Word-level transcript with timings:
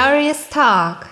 Glorious 0.00 0.48
Talk. 0.48 1.08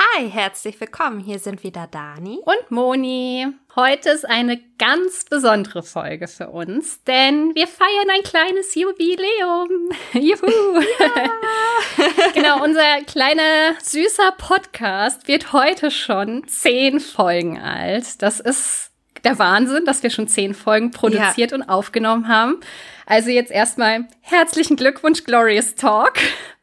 Hi, 0.00 0.28
herzlich 0.28 0.80
willkommen. 0.80 1.20
Hier 1.20 1.38
sind 1.38 1.62
wieder 1.62 1.86
Dani 1.86 2.40
und 2.44 2.70
Moni. 2.72 3.46
Heute 3.76 4.10
ist 4.10 4.28
eine 4.28 4.60
ganz 4.78 5.22
besondere 5.26 5.84
Folge 5.84 6.26
für 6.26 6.48
uns, 6.48 7.04
denn 7.04 7.54
wir 7.54 7.68
feiern 7.68 8.10
ein 8.12 8.24
kleines 8.24 8.74
Jubiläum. 8.74 9.92
Juhu! 10.12 10.80
Ja. 10.98 12.30
genau, 12.34 12.64
unser 12.64 13.02
kleiner 13.06 13.74
süßer 13.80 14.32
Podcast 14.38 15.28
wird 15.28 15.52
heute 15.52 15.92
schon 15.92 16.48
zehn 16.48 16.98
Folgen 16.98 17.60
alt. 17.60 18.20
Das 18.22 18.40
ist 18.40 18.90
der 19.22 19.38
Wahnsinn, 19.38 19.84
dass 19.84 20.02
wir 20.02 20.10
schon 20.10 20.26
zehn 20.26 20.54
Folgen 20.54 20.90
produziert 20.90 21.52
ja. 21.52 21.56
und 21.56 21.62
aufgenommen 21.62 22.26
haben. 22.26 22.58
Also 23.06 23.30
jetzt 23.30 23.52
erstmal 23.52 24.08
herzlichen 24.20 24.76
Glückwunsch, 24.76 25.22
Glorious 25.22 25.76
Talk. 25.76 26.14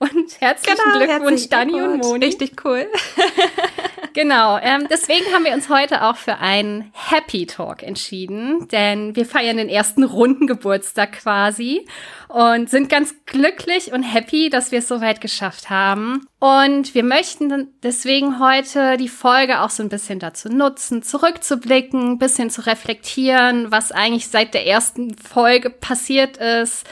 Und 0.02 0.42
herzlichen 0.42 0.78
genau, 0.84 1.06
Glückwunsch, 1.06 1.48
Dani 1.48 1.80
und 1.80 2.00
Moni. 2.00 2.26
Richtig 2.26 2.66
cool. 2.66 2.88
genau. 4.14 4.58
Ähm, 4.58 4.88
deswegen 4.90 5.32
haben 5.32 5.46
wir 5.46 5.54
uns 5.54 5.70
heute 5.70 6.02
auch 6.02 6.16
für 6.16 6.40
einen 6.40 6.92
Happy 6.94 7.46
Talk 7.46 7.84
entschieden, 7.84 8.68
denn 8.70 9.16
wir 9.16 9.28
feiern 9.28 9.58
den 9.58 9.70
ersten 9.70 10.04
runden 10.04 10.48
Geburtstag 10.48 11.12
quasi 11.12 11.86
und 12.30 12.68
sind 12.68 12.90
ganz 12.90 13.14
glücklich 13.28 13.94
und 13.94 14.02
happy, 14.02 14.50
dass 14.50 14.72
wir 14.72 14.80
es 14.80 14.88
so 14.88 15.02
weit 15.02 15.22
geschafft 15.22 15.70
haben. 15.70 16.26
Und 16.40 16.96
wir 16.96 17.04
möchten 17.04 17.68
deswegen 17.84 18.40
heute 18.40 18.98
die 18.98 19.08
Folge 19.08 19.62
auch 19.62 19.70
so 19.70 19.84
ein 19.84 19.90
bisschen 19.90 20.18
dazu 20.18 20.50
nutzen, 20.50 21.04
zurückzublicken, 21.04 22.14
ein 22.14 22.18
bisschen 22.18 22.50
zu 22.50 22.66
reflektieren, 22.66 23.72
was 23.72 23.92
eigentlich 23.92 24.30
seit 24.30 24.56
der 24.56 24.66
ersten 24.66 25.16
Folge 25.16 25.70
passiert 25.70 26.38
ist 26.38 26.88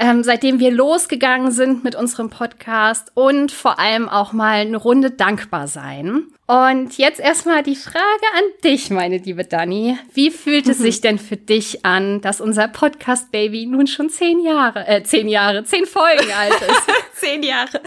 ähm, 0.00 0.24
seitdem 0.24 0.58
wir 0.58 0.70
losgegangen 0.70 1.50
sind 1.50 1.84
mit 1.84 1.94
unserem 1.94 2.30
Podcast 2.30 3.12
und 3.14 3.52
vor 3.52 3.78
allem 3.78 4.08
auch 4.08 4.32
mal 4.32 4.60
eine 4.60 4.76
Runde 4.76 5.10
dankbar 5.10 5.68
sein. 5.68 6.24
Und 6.46 6.98
jetzt 6.98 7.20
erstmal 7.20 7.62
die 7.62 7.76
Frage 7.76 8.26
an 8.36 8.44
dich, 8.62 8.90
meine 8.90 9.16
liebe 9.16 9.44
Dani. 9.44 9.98
Wie 10.12 10.30
fühlt 10.30 10.68
es 10.68 10.78
mhm. 10.78 10.82
sich 10.82 11.00
denn 11.00 11.18
für 11.18 11.38
dich 11.38 11.86
an, 11.86 12.20
dass 12.20 12.42
unser 12.42 12.68
Podcast-Baby 12.68 13.64
nun 13.66 13.86
schon 13.86 14.10
zehn 14.10 14.40
Jahre, 14.40 14.86
äh, 14.86 15.02
zehn 15.04 15.28
Jahre, 15.28 15.64
zehn 15.64 15.86
Folgen 15.86 16.30
alt 16.38 16.52
ist? 16.52 16.82
zehn 17.14 17.42
Jahre. 17.42 17.80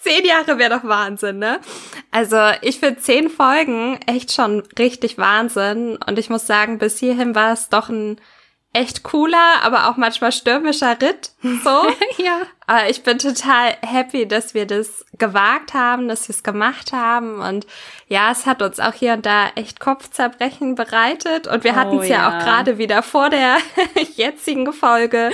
Zehn 0.00 0.24
Jahre 0.24 0.58
wäre 0.58 0.78
doch 0.78 0.88
Wahnsinn, 0.88 1.38
ne? 1.38 1.58
Also 2.12 2.36
ich 2.62 2.78
finde 2.78 3.00
zehn 3.00 3.28
Folgen 3.28 3.98
echt 4.06 4.32
schon 4.32 4.62
richtig 4.78 5.18
Wahnsinn. 5.18 5.98
Und 6.06 6.18
ich 6.18 6.30
muss 6.30 6.46
sagen, 6.46 6.78
bis 6.78 7.00
hierhin 7.00 7.34
war 7.34 7.52
es 7.52 7.68
doch 7.68 7.88
ein 7.88 8.20
echt 8.74 9.04
cooler, 9.04 9.62
aber 9.62 9.88
auch 9.88 9.96
manchmal 9.96 10.32
stürmischer 10.32 11.00
Ritt. 11.00 11.30
So. 11.42 11.86
ja. 12.22 12.42
Aber 12.66 12.90
ich 12.90 13.02
bin 13.02 13.18
total 13.18 13.76
happy, 13.82 14.26
dass 14.26 14.52
wir 14.52 14.66
das 14.66 15.06
gewagt 15.16 15.74
haben, 15.74 16.08
dass 16.08 16.28
wir 16.28 16.34
es 16.34 16.42
gemacht 16.42 16.92
haben. 16.92 17.40
Und 17.40 17.66
ja, 18.08 18.32
es 18.32 18.46
hat 18.46 18.62
uns 18.62 18.80
auch 18.80 18.92
hier 18.92 19.12
und 19.12 19.24
da 19.24 19.48
echt 19.54 19.78
Kopfzerbrechen 19.78 20.74
bereitet. 20.74 21.46
Und 21.46 21.62
wir 21.62 21.72
oh, 21.72 21.76
hatten 21.76 21.98
es 22.00 22.08
ja. 22.08 22.16
ja 22.16 22.28
auch 22.28 22.44
gerade 22.44 22.76
wieder 22.76 23.02
vor 23.02 23.30
der 23.30 23.58
jetzigen 24.16 24.72
Folge, 24.72 25.30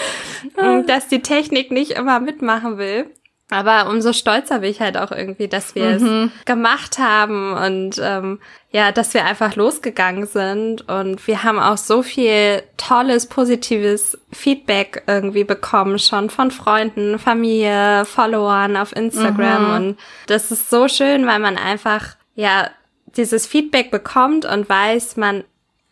dass 0.86 1.08
die 1.08 1.22
Technik 1.22 1.70
nicht 1.70 1.92
immer 1.92 2.20
mitmachen 2.20 2.76
will. 2.76 3.10
Aber 3.50 3.90
umso 3.90 4.12
stolzer 4.12 4.60
bin 4.60 4.70
ich 4.70 4.80
halt 4.80 4.96
auch 4.96 5.10
irgendwie, 5.10 5.48
dass 5.48 5.74
wir 5.74 5.98
mhm. 5.98 6.32
es 6.36 6.44
gemacht 6.44 6.98
haben 6.98 7.52
und 7.52 8.00
ähm, 8.02 8.38
ja, 8.70 8.92
dass 8.92 9.12
wir 9.14 9.24
einfach 9.24 9.56
losgegangen 9.56 10.26
sind. 10.26 10.88
Und 10.88 11.26
wir 11.26 11.42
haben 11.42 11.58
auch 11.58 11.76
so 11.76 12.02
viel 12.02 12.62
tolles, 12.76 13.26
positives 13.26 14.16
Feedback 14.30 15.02
irgendwie 15.08 15.44
bekommen, 15.44 15.98
schon 15.98 16.30
von 16.30 16.52
Freunden, 16.52 17.18
Familie, 17.18 18.04
Followern 18.04 18.76
auf 18.76 18.94
Instagram. 18.94 19.68
Mhm. 19.68 19.74
Und 19.74 19.98
das 20.28 20.52
ist 20.52 20.70
so 20.70 20.86
schön, 20.86 21.26
weil 21.26 21.40
man 21.40 21.56
einfach, 21.56 22.16
ja, 22.36 22.70
dieses 23.16 23.46
Feedback 23.46 23.90
bekommt 23.90 24.44
und 24.44 24.68
weiß, 24.68 25.16
man 25.16 25.42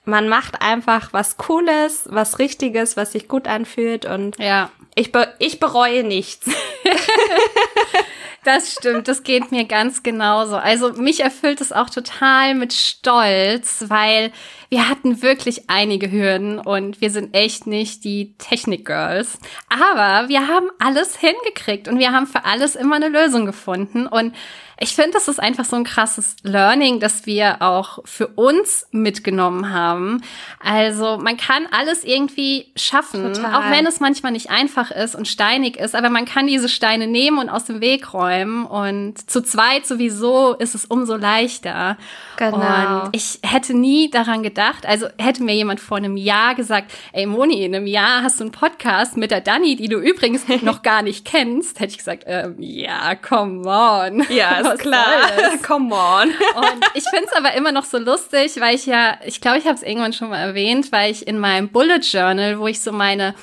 man 0.09 0.29
macht 0.29 0.63
einfach 0.63 1.13
was 1.13 1.37
Cooles, 1.37 2.09
was 2.11 2.39
Richtiges, 2.39 2.97
was 2.97 3.13
sich 3.13 3.29
gut 3.29 3.47
anfühlt 3.47 4.07
und 4.07 4.39
ja. 4.39 4.71
ich, 4.95 5.13
be 5.13 5.29
ich 5.39 5.61
bereue 5.61 6.03
nichts. 6.03 6.49
Das 8.45 8.73
stimmt, 8.73 9.09
das 9.09 9.25
geht 9.25 9.51
mir 9.51 9.65
ganz 9.65 10.03
genauso. 10.03 10.57
Also 10.57 10.93
mich 10.95 11.21
erfüllt 11.21 11.61
es 11.61 11.71
auch 11.71 11.91
total 11.91 12.55
mit 12.55 12.73
Stolz, 12.73 13.85
weil 13.89 14.33
wir 14.71 14.89
hatten 14.89 15.21
wirklich 15.21 15.69
einige 15.69 16.11
Hürden 16.11 16.59
und 16.59 17.01
wir 17.01 17.11
sind 17.11 17.35
echt 17.35 17.67
nicht 17.67 18.05
die 18.05 18.35
Technik-Girls. 18.39 19.39
Aber 19.69 20.29
wir 20.29 20.47
haben 20.49 20.71
alles 20.79 21.19
hingekriegt 21.19 21.89
und 21.89 21.99
wir 21.99 22.13
haben 22.13 22.27
für 22.27 22.45
alles 22.45 22.75
immer 22.75 22.97
eine 22.97 23.09
Lösung 23.09 23.45
gefunden 23.45 24.07
und 24.07 24.35
ich 24.81 24.95
finde, 24.95 25.13
das 25.13 25.27
ist 25.27 25.41
einfach 25.41 25.65
so 25.65 25.75
ein 25.75 25.83
krasses 25.83 26.37
Learning, 26.43 27.01
das 27.01 27.27
wir 27.27 27.63
auch 27.63 27.99
für 28.05 28.29
uns 28.29 28.87
mitgenommen 28.93 29.73
haben. 29.73 30.23
Also 30.61 31.19
man 31.19 31.37
kann 31.37 31.67
alles 31.73 32.05
irgendwie 32.05 32.71
schaffen, 32.77 33.35
Total. 33.35 33.55
auch 33.55 33.71
wenn 33.71 33.87
es 33.87 33.99
manchmal 33.99 34.33
nicht 34.33 34.51
einfach 34.51 34.93
ist 34.93 35.17
und 35.17 35.27
steinig 35.27 35.77
ist, 35.77 35.97
aber 35.97 36.11
man 36.11 36.27
kann 36.27 36.47
diese 36.47 36.69
Steine 36.69 37.09
nehmen 37.09 37.39
und 37.39 37.49
aus 37.49 37.65
dem 37.65 37.81
Weg 37.81 38.15
räumen 38.15 38.67
und 38.67 39.29
zu 39.29 39.43
zweit 39.43 39.85
sowieso 39.85 40.55
ist 40.55 40.77
es 40.77 40.85
umso 40.85 41.17
leichter. 41.17 41.97
Genau. 42.37 43.05
Und 43.05 43.17
ich 43.17 43.41
hätte 43.43 43.75
nie 43.75 44.11
daran 44.11 44.45
gedacht, 44.45 44.87
also 44.87 45.09
hätte 45.19 45.43
mir 45.43 45.55
jemand 45.55 45.81
vor 45.81 45.97
einem 45.97 46.17
Jahr 46.17 46.55
gesagt, 46.55 46.93
ey 47.13 47.27
Moni, 47.27 47.65
in 47.65 47.75
einem 47.75 47.89
Jahr 47.89 48.23
hast 48.23 48.39
du 48.39 48.45
einen 48.45 48.53
Podcast 48.53 49.17
mit 49.17 49.33
der 49.33 49.41
Dani, 49.41 49.75
die 49.75 49.89
du 49.89 49.99
übrigens 49.99 50.47
noch 50.63 50.83
gar 50.83 51.03
nicht 51.03 51.25
kennst, 51.25 51.81
hätte 51.81 51.91
ich 51.91 51.99
gesagt, 51.99 52.25
ähm, 52.27 52.55
ja, 52.59 53.17
come 53.17 53.69
on. 53.69 54.25
Ja, 54.29 54.68
ist 54.75 54.81
klar. 54.81 55.07
come 55.67 55.95
on. 55.95 56.29
Und 56.29 56.85
ich 56.95 57.05
finde 57.05 57.27
es 57.27 57.33
aber 57.33 57.55
immer 57.55 57.73
noch 57.73 57.85
so 57.85 57.99
lustig, 57.99 58.61
weil 58.61 58.75
ich 58.75 58.87
ja, 58.87 59.19
ich 59.25 59.41
glaube, 59.41 59.59
ich 59.59 59.65
habe 59.65 59.75
es 59.75 59.83
irgendwann 59.83 60.13
schon 60.13 60.31
mal 60.31 60.39
erwähnt, 60.39 60.93
weil 60.93 61.11
ich 61.11 61.27
in 61.27 61.39
meinem 61.39 61.69
Bullet 61.69 62.01
Journal, 62.01 62.59
wo 62.59 62.67
ich 62.67 62.81
so 62.81 62.93
meine 62.93 63.35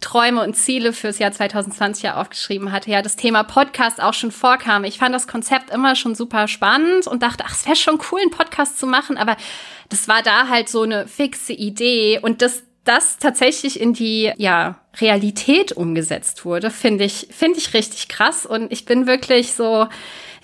Träume 0.00 0.42
und 0.42 0.54
Ziele 0.54 0.92
fürs 0.92 1.18
Jahr 1.18 1.32
2020 1.32 2.02
ja 2.02 2.20
aufgeschrieben 2.20 2.72
hatte, 2.72 2.90
ja, 2.90 3.02
das 3.02 3.16
Thema 3.16 3.44
Podcast 3.44 4.02
auch 4.02 4.14
schon 4.14 4.32
vorkam. 4.32 4.84
Ich 4.84 4.98
fand 4.98 5.14
das 5.14 5.26
Konzept 5.26 5.70
immer 5.70 5.96
schon 5.96 6.14
super 6.14 6.48
spannend 6.48 7.06
und 7.06 7.22
dachte, 7.22 7.44
ach, 7.46 7.54
es 7.54 7.64
wäre 7.64 7.76
schon 7.76 8.00
cool, 8.10 8.20
einen 8.20 8.30
Podcast 8.30 8.78
zu 8.78 8.86
machen, 8.86 9.16
aber 9.16 9.36
das 9.88 10.08
war 10.08 10.22
da 10.22 10.48
halt 10.48 10.68
so 10.68 10.82
eine 10.82 11.06
fixe 11.06 11.52
Idee 11.52 12.18
und 12.20 12.42
das 12.42 12.64
das 12.84 13.18
tatsächlich 13.18 13.80
in 13.80 13.92
die 13.92 14.32
ja 14.38 14.81
Realität 15.00 15.72
umgesetzt 15.72 16.44
wurde, 16.44 16.70
finde 16.70 17.04
ich 17.04 17.28
finde 17.30 17.58
ich 17.58 17.74
richtig 17.74 18.08
krass 18.08 18.46
und 18.46 18.72
ich 18.72 18.84
bin 18.84 19.06
wirklich 19.06 19.54
so 19.54 19.88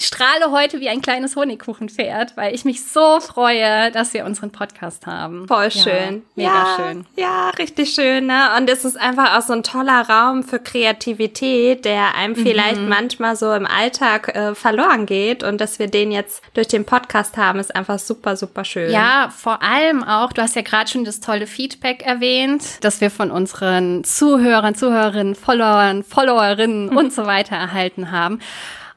ich 0.01 0.07
strahle 0.07 0.53
heute 0.53 0.79
wie 0.79 0.89
ein 0.89 1.03
kleines 1.03 1.35
Honigkuchenpferd, 1.35 2.37
weil 2.37 2.55
ich 2.55 2.65
mich 2.65 2.87
so 2.87 3.19
freue, 3.19 3.91
dass 3.91 4.15
wir 4.15 4.25
unseren 4.25 4.53
Podcast 4.53 5.07
haben. 5.07 5.49
Voll 5.49 5.73
schön. 5.73 6.23
Ja, 6.37 6.45
mega 6.45 6.53
ja, 6.53 6.77
schön. 6.77 7.07
Ja, 7.17 7.51
richtig 7.51 7.95
schön. 7.95 8.27
Ne? 8.27 8.51
Und 8.57 8.71
es 8.71 8.85
ist 8.85 8.97
einfach 8.97 9.37
auch 9.37 9.43
so 9.43 9.55
ein 9.55 9.65
toller 9.65 10.09
Raum 10.09 10.45
für 10.45 10.61
Kreativität, 10.61 11.85
der 11.85 12.15
einem 12.15 12.35
mhm. 12.35 12.43
vielleicht 12.47 12.81
manchmal 12.81 13.35
so 13.35 13.53
im 13.53 13.67
Alltag 13.67 14.37
äh, 14.37 14.55
verloren 14.55 15.05
geht. 15.05 15.43
Und 15.43 15.61
dass 15.61 15.81
wir 15.81 15.89
den 15.89 16.13
jetzt 16.13 16.43
durch 16.55 16.69
den 16.69 16.85
Podcast 16.85 17.37
haben, 17.37 17.59
ist 17.59 17.75
einfach 17.75 17.99
super, 17.99 18.37
super 18.37 18.65
schön. 18.65 18.93
Ja, 18.93 19.35
vor 19.37 19.65
allem 19.65 20.05
auch, 20.05 20.33
du 20.33 20.43
hast 20.43 20.55
ja 20.55 20.63
gerade 20.63 20.89
schon 20.89 21.05
das 21.05 21.19
tolle 21.19 21.49
Feedback 21.49 22.07
erwähnt, 22.07 22.85
dass 22.85 23.01
wir 23.01 23.11
von 23.11 23.33
unseren 23.33 24.05
Zuhörern, 24.05 24.38
Zuhörerinnen, 24.75 25.35
Followern, 25.35 26.03
Followerinnen 26.05 26.97
und 26.97 27.13
so 27.13 27.27
weiter 27.27 27.57
erhalten 27.57 28.11
haben. 28.11 28.41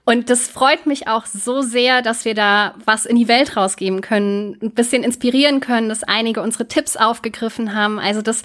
Und 0.04 0.30
das 0.30 0.48
freut 0.48 0.88
mich 0.88 1.08
auch 1.08 1.26
so 1.26 1.62
sehr, 1.62 2.02
dass 2.02 2.26
wir 2.26 2.34
da 2.34 2.74
was 2.86 3.06
in 3.06 3.16
die 3.16 3.28
Welt 3.28 3.56
rausgeben 3.56 4.02
können, 4.02 4.58
ein 4.62 4.72
bisschen 4.72 5.04
inspirieren 5.04 5.60
können, 5.60 5.90
dass 5.90 6.04
einige 6.04 6.42
unsere 6.42 6.68
Tipps 6.68 6.98
aufgegriffen 6.98 7.76
haben. 7.76 8.00
Also 8.00 8.22
das, 8.22 8.42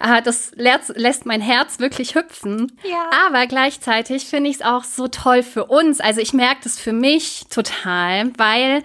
äh, 0.00 0.22
das 0.22 0.52
lässt 0.56 1.26
mein 1.26 1.42
Herz 1.42 1.78
wirklich 1.78 2.14
hüpfen. 2.14 2.72
Ja. 2.84 3.10
Aber 3.26 3.46
gleichzeitig 3.46 4.24
finde 4.24 4.48
ich 4.48 4.56
es 4.56 4.62
auch 4.62 4.84
so 4.84 5.06
toll 5.08 5.42
für 5.42 5.66
uns. 5.66 6.00
Also 6.00 6.20
ich 6.20 6.32
merke 6.32 6.62
das 6.64 6.80
für 6.80 6.92
mich 6.92 7.44
total, 7.50 8.30
weil 8.38 8.82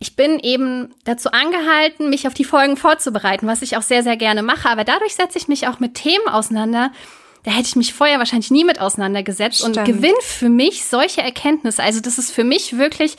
ich 0.00 0.16
bin 0.16 0.38
eben 0.40 0.94
dazu 1.04 1.30
angehalten, 1.30 2.08
mich 2.08 2.26
auf 2.26 2.32
die 2.32 2.44
Folgen 2.44 2.78
vorzubereiten, 2.78 3.46
was 3.46 3.60
ich 3.60 3.76
auch 3.76 3.82
sehr, 3.82 4.02
sehr 4.02 4.16
gerne 4.16 4.42
mache. 4.42 4.68
Aber 4.68 4.82
dadurch 4.82 5.14
setze 5.14 5.36
ich 5.36 5.46
mich 5.46 5.68
auch 5.68 5.78
mit 5.78 5.94
Themen 5.94 6.26
auseinander, 6.26 6.90
da 7.42 7.50
hätte 7.52 7.68
ich 7.68 7.76
mich 7.76 7.94
vorher 7.94 8.18
wahrscheinlich 8.18 8.50
nie 8.50 8.64
mit 8.64 8.80
auseinandergesetzt 8.80 9.58
Stimmt. 9.58 9.76
und 9.76 9.84
gewinnt 9.84 10.22
für 10.22 10.48
mich 10.48 10.84
solche 10.86 11.22
Erkenntnisse. 11.22 11.82
Also 11.82 12.00
das 12.00 12.18
ist 12.18 12.32
für 12.32 12.44
mich 12.44 12.76
wirklich 12.76 13.16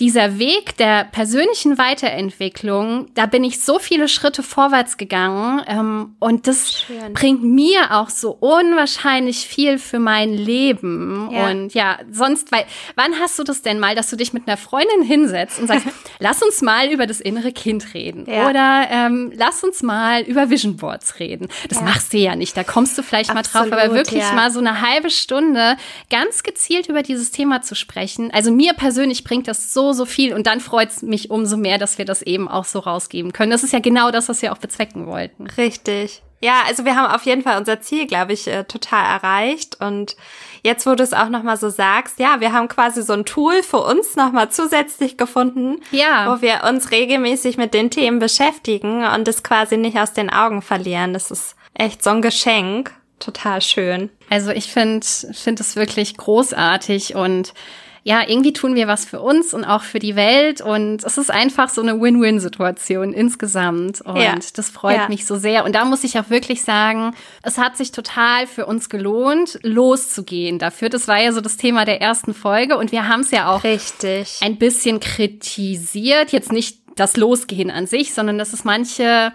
dieser 0.00 0.38
Weg 0.38 0.76
der 0.76 1.04
persönlichen 1.04 1.78
Weiterentwicklung, 1.78 3.06
da 3.14 3.26
bin 3.26 3.44
ich 3.44 3.60
so 3.60 3.78
viele 3.78 4.08
Schritte 4.08 4.42
vorwärts 4.42 4.96
gegangen 4.96 5.62
ähm, 5.66 6.16
und 6.18 6.46
das 6.46 6.72
Schön. 6.72 7.12
bringt 7.12 7.42
mir 7.42 7.92
auch 7.92 8.08
so 8.08 8.30
unwahrscheinlich 8.32 9.46
viel 9.46 9.78
für 9.78 9.98
mein 9.98 10.32
Leben. 10.32 11.28
Ja. 11.30 11.50
Und 11.50 11.74
ja, 11.74 11.98
sonst, 12.10 12.52
weil, 12.52 12.64
wann 12.96 13.18
hast 13.18 13.38
du 13.38 13.44
das 13.44 13.62
denn 13.62 13.78
mal, 13.78 13.94
dass 13.94 14.10
du 14.10 14.16
dich 14.16 14.32
mit 14.32 14.48
einer 14.48 14.56
Freundin 14.56 15.02
hinsetzt 15.02 15.60
und 15.60 15.66
sagst, 15.66 15.86
lass 16.18 16.42
uns 16.42 16.62
mal 16.62 16.90
über 16.90 17.06
das 17.06 17.20
innere 17.20 17.52
Kind 17.52 17.94
reden 17.94 18.26
ja. 18.26 18.48
oder 18.48 18.88
ähm, 18.90 19.32
lass 19.34 19.62
uns 19.62 19.82
mal 19.82 20.22
über 20.22 20.50
Vision 20.50 20.76
Boards 20.76 21.18
reden. 21.18 21.48
Das 21.68 21.78
ja. 21.78 21.84
machst 21.84 22.12
du 22.12 22.18
ja 22.18 22.36
nicht. 22.36 22.56
Da 22.56 22.64
kommst 22.64 22.96
du 22.96 23.02
vielleicht 23.02 23.30
Absolut, 23.30 23.70
mal 23.70 23.76
drauf, 23.76 23.84
aber 23.84 23.94
wirklich 23.94 24.24
mal 24.32 24.50
so 24.50 24.58
eine 24.58 24.80
halbe 24.80 25.10
Stunde 25.10 25.76
ganz 26.10 26.42
gezielt 26.42 26.88
über 26.88 27.02
dieses 27.02 27.30
Thema 27.30 27.62
zu 27.62 27.74
sprechen. 27.74 28.30
Also 28.32 28.50
mir 28.50 28.72
persönlich 28.74 29.24
bringt 29.24 29.48
das 29.48 29.72
so, 29.72 29.81
so 29.90 30.04
viel 30.04 30.34
und 30.34 30.46
dann 30.46 30.60
freut 30.60 30.90
es 30.90 31.02
mich 31.02 31.30
umso 31.30 31.56
mehr, 31.56 31.78
dass 31.78 31.98
wir 31.98 32.04
das 32.04 32.22
eben 32.22 32.48
auch 32.48 32.64
so 32.64 32.78
rausgeben 32.78 33.32
können. 33.32 33.50
Das 33.50 33.64
ist 33.64 33.72
ja 33.72 33.80
genau 33.80 34.12
das, 34.12 34.28
was 34.28 34.40
wir 34.40 34.52
auch 34.52 34.58
bezwecken 34.58 35.06
wollten. 35.06 35.48
Richtig. 35.48 36.22
Ja, 36.40 36.62
also 36.66 36.84
wir 36.84 36.96
haben 36.96 37.12
auf 37.12 37.24
jeden 37.24 37.42
Fall 37.42 37.56
unser 37.56 37.80
Ziel, 37.80 38.06
glaube 38.06 38.32
ich, 38.32 38.48
äh, 38.48 38.64
total 38.64 39.04
erreicht 39.04 39.80
und 39.80 40.16
jetzt, 40.64 40.86
wo 40.86 40.96
du 40.96 41.02
es 41.04 41.12
auch 41.12 41.28
nochmal 41.28 41.56
so 41.56 41.68
sagst, 41.68 42.18
ja, 42.18 42.40
wir 42.40 42.52
haben 42.52 42.66
quasi 42.66 43.02
so 43.02 43.12
ein 43.12 43.24
Tool 43.24 43.62
für 43.62 43.78
uns 43.78 44.16
nochmal 44.16 44.50
zusätzlich 44.50 45.16
gefunden, 45.16 45.80
ja. 45.92 46.28
wo 46.28 46.42
wir 46.42 46.64
uns 46.68 46.90
regelmäßig 46.90 47.58
mit 47.58 47.74
den 47.74 47.90
Themen 47.90 48.18
beschäftigen 48.18 49.04
und 49.04 49.28
es 49.28 49.44
quasi 49.44 49.76
nicht 49.76 49.98
aus 49.98 50.14
den 50.14 50.30
Augen 50.30 50.62
verlieren. 50.62 51.12
Das 51.12 51.30
ist 51.30 51.54
echt 51.74 52.02
so 52.02 52.10
ein 52.10 52.22
Geschenk. 52.22 52.92
Total 53.20 53.62
schön. 53.62 54.10
Also 54.28 54.50
ich 54.50 54.72
finde 54.72 55.06
finde 55.06 55.62
es 55.62 55.76
wirklich 55.76 56.16
großartig 56.16 57.14
und 57.14 57.54
ja, 58.04 58.22
irgendwie 58.26 58.52
tun 58.52 58.74
wir 58.74 58.88
was 58.88 59.04
für 59.04 59.20
uns 59.20 59.54
und 59.54 59.64
auch 59.64 59.82
für 59.82 60.00
die 60.00 60.16
Welt 60.16 60.60
und 60.60 61.04
es 61.04 61.18
ist 61.18 61.30
einfach 61.30 61.68
so 61.68 61.80
eine 61.80 62.00
Win-Win-Situation 62.00 63.12
insgesamt 63.12 64.00
und 64.00 64.16
ja. 64.16 64.34
das 64.54 64.70
freut 64.70 64.96
ja. 64.96 65.08
mich 65.08 65.24
so 65.24 65.36
sehr 65.36 65.64
und 65.64 65.74
da 65.74 65.84
muss 65.84 66.02
ich 66.02 66.18
auch 66.18 66.28
wirklich 66.28 66.62
sagen, 66.62 67.14
es 67.42 67.58
hat 67.58 67.76
sich 67.76 67.92
total 67.92 68.48
für 68.48 68.66
uns 68.66 68.88
gelohnt, 68.88 69.60
loszugehen 69.62 70.58
dafür. 70.58 70.88
Das 70.88 71.06
war 71.06 71.20
ja 71.20 71.32
so 71.32 71.40
das 71.40 71.56
Thema 71.56 71.84
der 71.84 72.00
ersten 72.00 72.34
Folge 72.34 72.76
und 72.76 72.90
wir 72.90 73.06
haben 73.06 73.20
es 73.20 73.30
ja 73.30 73.54
auch 73.54 73.62
Richtig. 73.62 74.38
ein 74.40 74.56
bisschen 74.56 74.98
kritisiert, 74.98 76.32
jetzt 76.32 76.50
nicht 76.50 76.78
das 76.96 77.16
Losgehen 77.16 77.70
an 77.70 77.86
sich, 77.86 78.14
sondern 78.14 78.36
dass 78.36 78.52
es 78.52 78.64
manche 78.64 79.32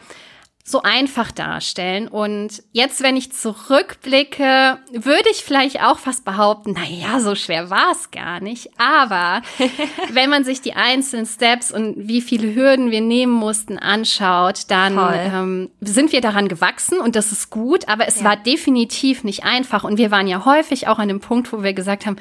so 0.69 0.81
einfach 0.81 1.31
darstellen. 1.31 2.09
Und 2.09 2.61
jetzt, 2.73 3.01
wenn 3.01 3.15
ich 3.15 3.31
zurückblicke, 3.31 4.77
würde 4.91 5.29
ich 5.31 5.45
vielleicht 5.45 5.81
auch 5.81 5.97
fast 5.97 6.25
behaupten, 6.25 6.75
na 6.75 6.83
ja, 6.83 7.21
so 7.21 7.35
schwer 7.35 7.69
war 7.69 7.93
es 7.93 8.11
gar 8.11 8.41
nicht. 8.41 8.69
Aber 8.77 9.41
wenn 10.11 10.29
man 10.29 10.43
sich 10.43 10.59
die 10.59 10.73
einzelnen 10.73 11.25
Steps 11.25 11.71
und 11.71 12.09
wie 12.09 12.19
viele 12.19 12.53
Hürden 12.53 12.91
wir 12.91 12.99
nehmen 12.99 13.31
mussten 13.31 13.79
anschaut, 13.79 14.63
dann 14.67 14.99
ähm, 15.13 15.69
sind 15.79 16.11
wir 16.11 16.19
daran 16.19 16.49
gewachsen 16.49 16.99
und 16.99 17.15
das 17.15 17.31
ist 17.31 17.49
gut. 17.49 17.87
Aber 17.87 18.05
es 18.05 18.19
ja. 18.19 18.25
war 18.25 18.35
definitiv 18.35 19.23
nicht 19.23 19.45
einfach. 19.45 19.85
Und 19.85 19.97
wir 19.97 20.11
waren 20.11 20.27
ja 20.27 20.43
häufig 20.43 20.89
auch 20.89 20.99
an 20.99 21.07
dem 21.07 21.21
Punkt, 21.21 21.53
wo 21.53 21.63
wir 21.63 21.71
gesagt 21.71 22.05
haben, 22.05 22.17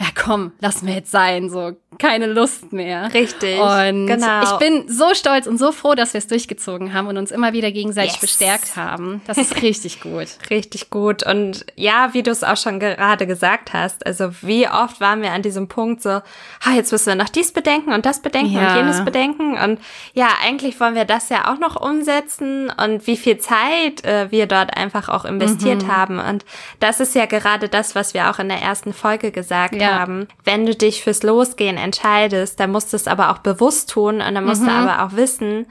ja 0.00 0.06
komm, 0.16 0.50
lass 0.60 0.82
mir 0.82 0.94
jetzt 0.94 1.10
sein, 1.10 1.48
so 1.48 1.76
keine 1.98 2.26
Lust 2.26 2.72
mehr. 2.72 3.12
Richtig. 3.12 3.58
Und 3.60 4.06
genau. 4.06 4.42
ich 4.42 4.58
bin 4.58 4.88
so 4.88 5.14
stolz 5.14 5.46
und 5.46 5.58
so 5.58 5.72
froh, 5.72 5.94
dass 5.94 6.14
wir 6.14 6.18
es 6.18 6.26
durchgezogen 6.26 6.92
haben 6.92 7.08
und 7.08 7.16
uns 7.16 7.30
immer 7.30 7.52
wieder 7.52 7.72
gegenseitig 7.72 8.12
yes. 8.12 8.20
bestärkt 8.20 8.76
haben. 8.76 9.22
Das 9.26 9.38
ist 9.38 9.56
richtig 9.62 10.00
gut. 10.00 10.28
richtig 10.50 10.90
gut. 10.90 11.24
Und 11.24 11.66
ja, 11.76 12.10
wie 12.12 12.22
du 12.22 12.30
es 12.30 12.44
auch 12.44 12.56
schon 12.56 12.80
gerade 12.80 13.26
gesagt 13.26 13.72
hast, 13.72 14.06
also 14.06 14.30
wie 14.42 14.68
oft 14.68 15.00
waren 15.00 15.22
wir 15.22 15.32
an 15.32 15.42
diesem 15.42 15.68
Punkt 15.68 16.02
so, 16.02 16.10
ah, 16.10 16.72
jetzt 16.74 16.92
müssen 16.92 17.06
wir 17.06 17.14
noch 17.14 17.28
dies 17.28 17.52
bedenken 17.52 17.92
und 17.92 18.06
das 18.06 18.20
bedenken 18.20 18.54
ja. 18.54 18.70
und 18.70 18.76
jenes 18.76 19.04
bedenken. 19.04 19.56
Und 19.56 19.80
ja, 20.12 20.28
eigentlich 20.44 20.78
wollen 20.80 20.94
wir 20.94 21.04
das 21.04 21.28
ja 21.28 21.52
auch 21.52 21.58
noch 21.58 21.80
umsetzen 21.80 22.70
und 22.70 23.06
wie 23.06 23.16
viel 23.16 23.38
Zeit 23.38 24.04
äh, 24.04 24.30
wir 24.30 24.46
dort 24.46 24.76
einfach 24.76 25.08
auch 25.08 25.24
investiert 25.24 25.84
mhm. 25.84 25.96
haben. 25.96 26.18
Und 26.18 26.44
das 26.80 27.00
ist 27.00 27.14
ja 27.14 27.26
gerade 27.26 27.68
das, 27.68 27.94
was 27.94 28.14
wir 28.14 28.30
auch 28.30 28.38
in 28.38 28.48
der 28.48 28.60
ersten 28.60 28.92
Folge 28.92 29.30
gesagt 29.30 29.76
ja. 29.76 29.98
haben. 29.98 30.28
Wenn 30.44 30.66
du 30.66 30.74
dich 30.74 31.02
fürs 31.02 31.22
Losgehen 31.22 31.78
entscheidest, 31.84 32.58
dann 32.58 32.72
musst 32.72 32.92
du 32.92 32.96
es 32.96 33.06
aber 33.06 33.30
auch 33.30 33.38
bewusst 33.38 33.90
tun 33.90 34.20
und 34.20 34.34
dann 34.34 34.44
musst 34.44 34.62
mhm. 34.62 34.66
du 34.66 34.72
aber 34.72 35.04
auch 35.04 35.16
wissen, 35.16 35.66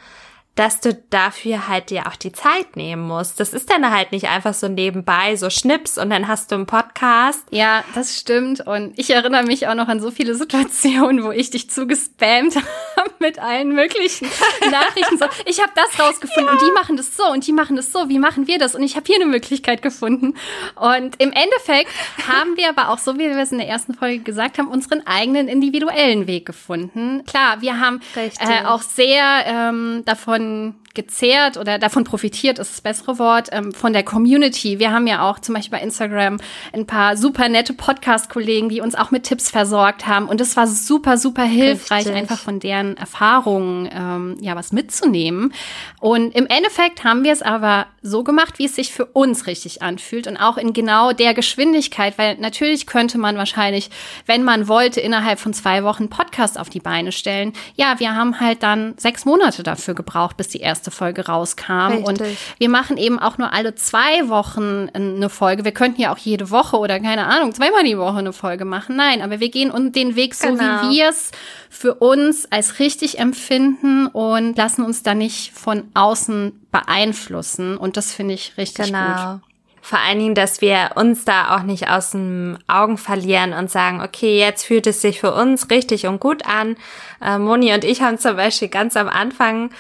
dass 0.56 0.80
du 0.80 0.94
dafür 1.10 1.68
halt 1.68 1.90
dir 1.90 2.06
auch 2.08 2.16
die 2.16 2.32
Zeit 2.32 2.76
nehmen 2.76 3.02
musst. 3.02 3.40
Das 3.40 3.54
ist 3.54 3.72
dann 3.72 3.90
halt 3.90 4.12
nicht 4.12 4.28
einfach 4.28 4.54
so 4.54 4.68
nebenbei, 4.68 5.36
so 5.36 5.50
Schnips 5.50 5.98
und 5.98 6.12
dann 6.12 6.28
hast 6.28 6.52
du 6.52 6.56
einen 6.56 6.68
Podcast. 6.68 7.44
Ja, 7.50 7.84
das 7.96 8.20
stimmt. 8.20 8.62
Und 8.62 8.94
ich 8.98 9.10
erinnere 9.10 9.44
mich 9.44 9.68
auch 9.68 9.74
noch 9.74 9.88
an 9.88 10.00
so 10.00 10.12
viele 10.12 10.36
Situationen, 10.36 11.24
wo 11.24 11.32
ich 11.32 11.50
dich 11.50 11.72
zugespammt 11.72 12.56
habe 12.98 13.10
mit 13.18 13.40
allen 13.40 13.74
möglichen 13.74 14.28
Nachrichten. 14.72 15.18
So, 15.18 15.26
ich 15.46 15.60
habe 15.60 15.72
das 15.76 16.00
rausgefunden 16.00 16.46
ja. 16.46 16.52
und 16.52 16.62
die 16.62 16.74
machen 16.74 16.98
das 16.98 17.18
so 17.18 17.26
und 17.32 17.48
die 17.48 17.54
machen 17.54 17.76
das 17.76 17.92
so. 17.92 18.10
Wie 18.10 18.20
machen 18.20 18.46
wir 18.46 18.60
das? 18.60 18.76
Und 18.76 18.84
ich 18.84 18.96
habe 18.96 19.08
hier 19.08 19.16
eine 19.16 19.26
Möglichkeit 19.26 19.82
gefunden. 19.82 20.36
Und 20.76 21.16
im 21.20 21.32
Endeffekt 21.32 21.90
haben 22.28 22.58
wir 22.58 22.70
aber 22.70 22.90
auch, 22.90 23.00
so 23.00 23.16
wie 23.16 23.28
wir 23.28 23.38
es 23.38 23.52
in 23.52 23.58
der 23.58 23.68
ersten 23.68 23.96
Folge 23.96 24.20
gesagt 24.20 24.60
haben, 24.60 24.68
unseren 24.68 25.06
eigenen 25.08 25.48
individuellen 25.48 26.28
Weg 26.28 26.46
gefunden. 26.46 27.24
Klar, 27.26 27.62
wir 27.62 27.80
haben 27.80 28.02
äh, 28.16 28.66
auch 28.66 28.84
sehr 28.84 29.46
ähm, 29.48 30.04
davon 30.06 30.43
davon 30.44 30.83
gezehrt 30.94 31.58
oder 31.58 31.80
davon 31.80 32.04
profitiert, 32.04 32.60
ist 32.60 32.72
das 32.72 32.82
bessere 32.82 33.18
Wort, 33.18 33.50
ähm, 33.52 33.72
von 33.72 33.94
der 33.94 34.04
Community. 34.04 34.78
Wir 34.78 34.92
haben 34.92 35.08
ja 35.08 35.28
auch 35.28 35.40
zum 35.40 35.56
Beispiel 35.56 35.80
bei 35.80 35.84
Instagram 35.84 36.38
ein 36.72 36.86
paar 36.86 37.18
super 37.18 37.50
nette 37.50 37.74
Podcast-Kollegen, 37.74 38.70
die 38.70 38.80
uns 38.80 38.94
auch 38.94 39.10
mit 39.10 39.24
Tipps 39.24 39.50
versorgt 39.50 40.06
haben. 40.06 40.28
Und 40.28 40.40
es 40.40 40.56
war 40.56 40.68
super, 40.68 41.18
super 41.18 41.44
hilfreich, 41.44 42.06
Richtig. 42.06 42.16
einfach 42.16 42.38
von 42.38 42.60
deren 42.60 42.96
Erfahrungen 42.96 43.90
ähm, 43.92 44.38
ja 44.40 44.56
was 44.56 44.72
mitzunehmen. 44.72 45.52
Und 46.00 46.36
im 46.36 46.46
Endeffekt 46.46 47.04
haben 47.04 47.24
wir 47.24 47.34
es 47.34 47.42
aber 47.42 47.88
so 48.04 48.24
gemacht, 48.24 48.60
wie 48.60 48.66
es 48.66 48.76
sich 48.76 48.92
für 48.92 49.06
uns 49.06 49.48
richtig 49.48 49.82
anfühlt 49.82 50.28
und 50.28 50.38
auch 50.38 50.58
in 50.58 50.74
genau 50.74 51.12
der 51.14 51.34
Geschwindigkeit, 51.34 52.18
weil 52.18 52.36
natürlich 52.38 52.86
könnte 52.86 53.18
man 53.18 53.38
wahrscheinlich, 53.38 53.90
wenn 54.26 54.44
man 54.44 54.68
wollte, 54.68 55.00
innerhalb 55.00 55.40
von 55.40 55.54
zwei 55.54 55.84
Wochen 55.84 56.10
Podcast 56.10 56.60
auf 56.60 56.70
die 56.70 56.82
Beine 56.82 57.12
stellen. 57.12 57.54
Ja, 57.76 58.00
wir 58.00 58.14
haben 58.16 58.40
halt 58.40 58.62
dann 58.62 58.94
sechs 58.98 59.26
Monate 59.26 59.64
dafür 59.64 59.96
gebraucht, 59.96 60.38
bis 60.38 60.50
die 60.50 60.60
erste 60.60 60.83
erste 60.84 60.92
Folge 60.92 61.28
rauskam. 61.28 61.94
Richtig. 61.94 62.08
Und 62.08 62.22
wir 62.58 62.70
machen 62.70 62.98
eben 62.98 63.20
auch 63.20 63.38
nur 63.38 63.54
alle 63.54 63.74
zwei 63.76 64.28
Wochen 64.28 64.90
eine 64.94 65.30
Folge. 65.30 65.64
Wir 65.64 65.72
könnten 65.72 66.02
ja 66.02 66.14
auch 66.14 66.18
jede 66.18 66.50
Woche 66.52 66.78
oder 66.78 67.00
keine 67.00 67.26
Ahnung, 67.26 67.54
zweimal 67.54 67.84
die 67.86 67.98
Woche 67.98 68.18
eine 68.18 68.34
Folge 68.34 68.66
machen. 68.66 68.98
Nein, 68.98 69.22
aber 69.22 69.40
wir 69.40 69.50
gehen 69.50 69.72
den 69.94 70.16
Weg 70.16 70.36
so, 70.36 70.50
genau. 70.50 70.84
wie 70.84 70.98
wir 70.98 71.10
es 71.10 71.32
für 71.70 71.96
uns 71.96 72.52
als 72.52 72.80
richtig 72.80 73.20
empfinden 73.20 74.08
und 74.08 74.58
lassen 74.58 74.84
uns 74.84 75.04
da 75.04 75.14
nicht 75.14 75.54
von 75.54 75.84
außen 75.94 76.52
beeinflussen. 76.72 77.78
Und 77.78 77.96
das 77.96 78.14
finde 78.14 78.34
ich 78.34 78.58
richtig 78.58 78.88
genau. 78.88 79.34
gut. 79.34 79.42
Vor 79.82 80.00
allen 80.00 80.20
Dingen, 80.20 80.36
dass 80.36 80.62
wir 80.62 80.92
uns 80.96 81.26
da 81.26 81.56
auch 81.56 81.64
nicht 81.64 81.90
aus 81.90 82.12
den 82.12 82.58
Augen 82.68 82.98
verlieren 82.98 83.52
und 83.52 83.70
sagen, 83.70 84.02
okay, 84.02 84.40
jetzt 84.40 84.64
fühlt 84.64 84.88
es 84.88 85.02
sich 85.02 85.20
für 85.20 85.34
uns 85.34 85.70
richtig 85.70 86.08
und 86.08 86.22
gut 86.22 86.46
an. 86.46 86.78
Äh, 87.22 87.38
Moni 87.38 87.74
und 87.74 87.84
ich 87.84 88.02
haben 88.02 88.18
zum 88.18 88.38
Beispiel 88.38 88.70
ganz 88.70 88.96
am 88.96 89.10
Anfang 89.10 89.72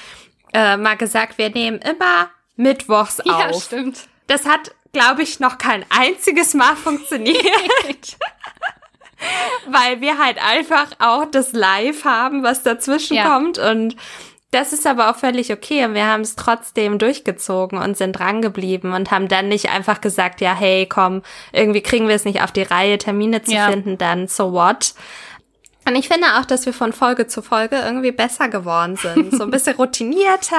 äh, 0.53 0.77
mal 0.77 0.95
gesagt, 0.97 1.37
wir 1.37 1.49
nehmen 1.49 1.79
immer 1.79 2.29
Mittwochs 2.55 3.19
auf. 3.19 3.27
Ja, 3.27 3.53
stimmt. 3.53 4.07
Das 4.27 4.45
hat, 4.45 4.73
glaube 4.91 5.23
ich, 5.23 5.39
noch 5.39 5.57
kein 5.57 5.85
einziges 5.89 6.53
Mal 6.53 6.75
funktioniert. 6.75 7.37
Weil 9.67 10.01
wir 10.01 10.17
halt 10.17 10.37
einfach 10.43 10.87
auch 10.99 11.25
das 11.25 11.53
Live 11.53 12.03
haben, 12.03 12.43
was 12.43 12.63
dazwischen 12.63 13.15
ja. 13.15 13.29
kommt 13.29 13.57
und 13.57 13.95
das 14.53 14.71
ist 14.71 14.85
aber 14.85 15.09
auch 15.09 15.15
völlig 15.15 15.51
okay 15.51 15.83
und 15.83 15.95
wir 15.95 16.05
haben 16.05 16.21
es 16.21 16.35
trotzdem 16.35 16.99
durchgezogen 16.99 17.79
und 17.79 17.97
sind 17.97 18.13
drangeblieben 18.13 18.93
und 18.93 19.09
haben 19.09 19.27
dann 19.27 19.47
nicht 19.47 19.71
einfach 19.71 19.99
gesagt, 19.99 20.41
ja, 20.41 20.53
hey, 20.53 20.85
komm, 20.87 21.23
irgendwie 21.51 21.81
kriegen 21.81 22.07
wir 22.07 22.15
es 22.15 22.25
nicht 22.25 22.41
auf 22.43 22.51
die 22.51 22.61
Reihe, 22.61 22.99
Termine 22.99 23.41
zu 23.41 23.53
ja. 23.53 23.69
finden, 23.69 23.97
dann 23.97 24.27
so 24.27 24.53
what. 24.53 24.93
Und 25.85 25.95
ich 25.95 26.07
finde 26.07 26.27
auch, 26.37 26.45
dass 26.45 26.65
wir 26.65 26.73
von 26.73 26.93
Folge 26.93 27.27
zu 27.27 27.41
Folge 27.41 27.77
irgendwie 27.77 28.11
besser 28.11 28.47
geworden 28.47 28.95
sind. 28.95 29.35
So 29.35 29.43
ein 29.43 29.51
bisschen 29.51 29.75
routinierter. 29.75 30.55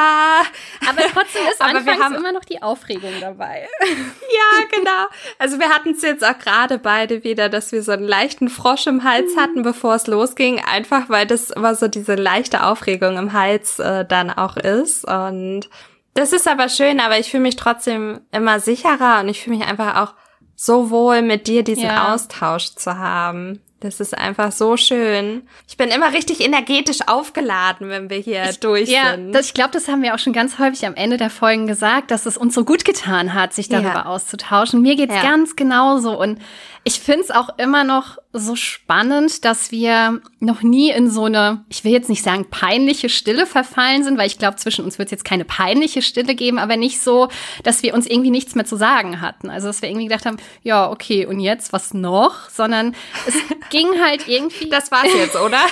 Aber 0.88 1.02
trotzdem 1.12 1.42
ist 1.50 1.60
Aber 1.60 1.78
anfangs 1.78 1.86
wir 1.86 2.04
haben 2.04 2.14
immer 2.14 2.32
noch 2.32 2.44
die 2.44 2.62
Aufregung 2.62 3.12
dabei. 3.20 3.66
ja, 3.82 4.66
genau. 4.70 5.06
Also 5.38 5.58
wir 5.58 5.70
hatten 5.70 5.90
es 5.90 6.02
jetzt 6.02 6.24
auch 6.24 6.38
gerade 6.38 6.78
beide 6.78 7.24
wieder, 7.24 7.48
dass 7.48 7.72
wir 7.72 7.82
so 7.82 7.92
einen 7.92 8.06
leichten 8.06 8.48
Frosch 8.48 8.86
im 8.86 9.04
Hals 9.04 9.34
mhm. 9.34 9.40
hatten, 9.40 9.62
bevor 9.62 9.94
es 9.94 10.06
losging. 10.06 10.60
Einfach 10.60 11.08
weil 11.08 11.26
das 11.26 11.50
immer 11.50 11.74
so 11.74 11.88
diese 11.88 12.14
leichte 12.14 12.64
Aufregung 12.64 13.16
im 13.16 13.32
Hals 13.32 13.78
äh, 13.78 14.04
dann 14.04 14.30
auch 14.30 14.56
ist. 14.56 15.04
Und 15.04 15.68
das 16.12 16.32
ist 16.32 16.46
aber 16.46 16.68
schön, 16.68 17.00
aber 17.00 17.18
ich 17.18 17.30
fühle 17.30 17.42
mich 17.42 17.56
trotzdem 17.56 18.20
immer 18.30 18.60
sicherer 18.60 19.20
und 19.20 19.28
ich 19.28 19.42
fühle 19.42 19.56
mich 19.56 19.66
einfach 19.66 19.96
auch 19.96 20.14
so 20.56 20.90
wohl, 20.90 21.22
mit 21.22 21.46
dir 21.46 21.64
diesen 21.64 21.84
ja. 21.84 22.14
Austausch 22.14 22.74
zu 22.76 22.98
haben. 22.98 23.60
Das 23.84 24.00
ist 24.00 24.16
einfach 24.16 24.50
so 24.50 24.78
schön. 24.78 25.42
Ich 25.68 25.76
bin 25.76 25.90
immer 25.90 26.12
richtig 26.12 26.40
energetisch 26.40 27.06
aufgeladen, 27.06 27.90
wenn 27.90 28.08
wir 28.08 28.16
hier 28.16 28.48
ich, 28.48 28.60
durch 28.60 28.88
ja, 28.88 29.12
sind. 29.12 29.32
Das, 29.32 29.46
ich 29.46 29.54
glaube, 29.54 29.72
das 29.72 29.88
haben 29.88 30.02
wir 30.02 30.14
auch 30.14 30.18
schon 30.18 30.32
ganz 30.32 30.58
häufig 30.58 30.86
am 30.86 30.94
Ende 30.94 31.18
der 31.18 31.28
Folgen 31.28 31.66
gesagt, 31.66 32.10
dass 32.10 32.24
es 32.24 32.38
uns 32.38 32.54
so 32.54 32.64
gut 32.64 32.86
getan 32.86 33.34
hat, 33.34 33.52
sich 33.52 33.68
darüber 33.68 33.88
ja. 33.90 34.06
auszutauschen. 34.06 34.80
Mir 34.80 34.96
geht's 34.96 35.14
ja. 35.14 35.22
ganz 35.22 35.54
genauso 35.54 36.18
und 36.18 36.40
ich 36.82 36.98
find's 36.98 37.30
auch 37.30 37.50
immer 37.58 37.84
noch 37.84 38.16
so 38.34 38.56
spannend, 38.56 39.44
dass 39.44 39.70
wir 39.70 40.20
noch 40.40 40.62
nie 40.62 40.90
in 40.90 41.08
so 41.08 41.24
eine, 41.24 41.64
ich 41.68 41.84
will 41.84 41.92
jetzt 41.92 42.08
nicht 42.08 42.24
sagen 42.24 42.50
peinliche 42.50 43.08
Stille 43.08 43.46
verfallen 43.46 44.02
sind, 44.02 44.18
weil 44.18 44.26
ich 44.26 44.38
glaube, 44.38 44.56
zwischen 44.56 44.84
uns 44.84 44.98
wird 44.98 45.06
es 45.06 45.12
jetzt 45.12 45.24
keine 45.24 45.44
peinliche 45.44 46.02
Stille 46.02 46.34
geben, 46.34 46.58
aber 46.58 46.76
nicht 46.76 47.00
so, 47.00 47.28
dass 47.62 47.82
wir 47.82 47.94
uns 47.94 48.06
irgendwie 48.06 48.30
nichts 48.30 48.56
mehr 48.56 48.64
zu 48.64 48.76
sagen 48.76 49.20
hatten. 49.20 49.50
Also, 49.50 49.68
dass 49.68 49.82
wir 49.82 49.88
irgendwie 49.88 50.08
gedacht 50.08 50.26
haben, 50.26 50.38
ja, 50.62 50.90
okay, 50.90 51.26
und 51.26 51.38
jetzt 51.38 51.72
was 51.72 51.94
noch? 51.94 52.50
Sondern 52.50 52.96
es 53.26 53.34
ging 53.70 54.02
halt 54.02 54.26
irgendwie. 54.26 54.68
Das 54.68 54.90
war's 54.90 55.14
jetzt, 55.14 55.36
oder? 55.36 55.60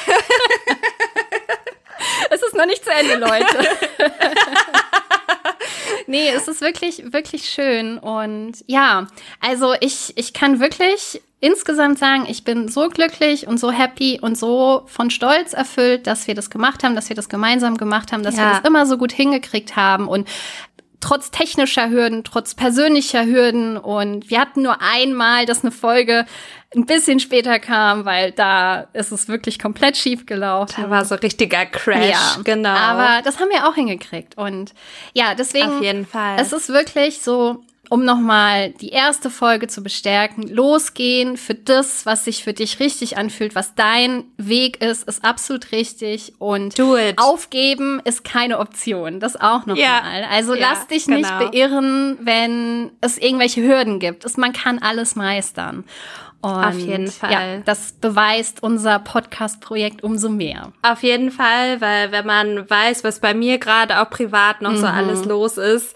es 2.30 2.42
ist 2.42 2.54
noch 2.54 2.66
nicht 2.66 2.84
zu 2.84 2.90
Ende, 2.90 3.16
Leute. 3.16 3.68
nee, 6.06 6.30
es 6.30 6.46
ist 6.46 6.60
wirklich, 6.60 7.12
wirklich 7.12 7.50
schön. 7.50 7.98
Und 7.98 8.58
ja, 8.66 9.08
also 9.40 9.74
ich, 9.80 10.12
ich 10.16 10.32
kann 10.32 10.60
wirklich 10.60 11.20
insgesamt 11.42 11.98
sagen, 11.98 12.24
ich 12.28 12.44
bin 12.44 12.68
so 12.68 12.88
glücklich 12.88 13.48
und 13.48 13.58
so 13.58 13.72
happy 13.72 14.18
und 14.22 14.38
so 14.38 14.84
von 14.86 15.10
Stolz 15.10 15.52
erfüllt, 15.52 16.06
dass 16.06 16.28
wir 16.28 16.34
das 16.34 16.50
gemacht 16.50 16.84
haben, 16.84 16.94
dass 16.94 17.08
wir 17.08 17.16
das 17.16 17.28
gemeinsam 17.28 17.76
gemacht 17.76 18.12
haben, 18.12 18.22
dass 18.22 18.36
ja. 18.36 18.42
wir 18.42 18.50
das 18.52 18.60
immer 18.64 18.86
so 18.86 18.96
gut 18.96 19.12
hingekriegt 19.12 19.74
haben 19.74 20.06
und 20.06 20.28
trotz 21.00 21.32
technischer 21.32 21.90
Hürden, 21.90 22.22
trotz 22.22 22.54
persönlicher 22.54 23.26
Hürden 23.26 23.76
und 23.76 24.30
wir 24.30 24.38
hatten 24.40 24.62
nur 24.62 24.80
einmal, 24.80 25.44
dass 25.44 25.64
eine 25.64 25.72
Folge 25.72 26.26
ein 26.76 26.86
bisschen 26.86 27.18
später 27.18 27.58
kam, 27.58 28.04
weil 28.04 28.30
da 28.30 28.86
ist 28.92 29.10
es 29.10 29.26
wirklich 29.26 29.58
komplett 29.58 29.96
schief 29.96 30.26
gelaufen. 30.26 30.80
Da 30.80 30.90
war 30.90 31.04
so 31.04 31.16
richtiger 31.16 31.66
Crash, 31.66 32.08
ja, 32.08 32.36
genau. 32.44 32.70
Aber 32.70 33.20
das 33.24 33.40
haben 33.40 33.50
wir 33.50 33.68
auch 33.68 33.74
hingekriegt 33.74 34.38
und 34.38 34.74
ja, 35.12 35.34
deswegen 35.34 35.78
auf 35.78 35.82
jeden 35.82 36.06
Fall. 36.06 36.36
Es 36.38 36.52
ist 36.52 36.68
wirklich 36.68 37.20
so 37.20 37.64
um 37.92 38.06
nochmal 38.06 38.70
die 38.70 38.88
erste 38.88 39.28
Folge 39.28 39.68
zu 39.68 39.82
bestärken, 39.82 40.48
losgehen 40.48 41.36
für 41.36 41.54
das, 41.54 42.06
was 42.06 42.24
sich 42.24 42.42
für 42.42 42.54
dich 42.54 42.80
richtig 42.80 43.18
anfühlt, 43.18 43.54
was 43.54 43.74
dein 43.74 44.24
Weg 44.38 44.82
ist, 44.82 45.06
ist 45.06 45.22
absolut 45.26 45.72
richtig 45.72 46.32
und 46.38 46.80
aufgeben 47.18 48.00
ist 48.02 48.24
keine 48.24 48.60
Option. 48.60 49.20
Das 49.20 49.36
auch 49.36 49.66
nochmal. 49.66 49.76
Ja. 49.76 50.00
Also 50.30 50.54
ja, 50.54 50.70
lass 50.70 50.86
dich 50.86 51.04
genau. 51.04 51.18
nicht 51.18 51.38
beirren, 51.38 52.16
wenn 52.22 52.92
es 53.02 53.18
irgendwelche 53.18 53.60
Hürden 53.60 53.98
gibt. 53.98 54.24
Es, 54.24 54.38
man 54.38 54.54
kann 54.54 54.78
alles 54.78 55.14
meistern. 55.14 55.84
Und 56.42 56.50
Auf 56.50 56.76
jeden 56.76 57.06
Fall. 57.06 57.30
Ja, 57.30 57.56
das 57.64 57.92
beweist 57.92 58.64
unser 58.64 58.98
Podcast-Projekt 58.98 60.02
umso 60.02 60.28
mehr. 60.28 60.72
Auf 60.82 61.04
jeden 61.04 61.30
Fall, 61.30 61.80
weil 61.80 62.10
wenn 62.10 62.26
man 62.26 62.68
weiß, 62.68 63.04
was 63.04 63.20
bei 63.20 63.32
mir 63.32 63.58
gerade 63.58 64.00
auch 64.00 64.10
privat 64.10 64.60
noch 64.60 64.72
mhm. 64.72 64.78
so 64.78 64.86
alles 64.86 65.24
los 65.24 65.56
ist 65.56 65.94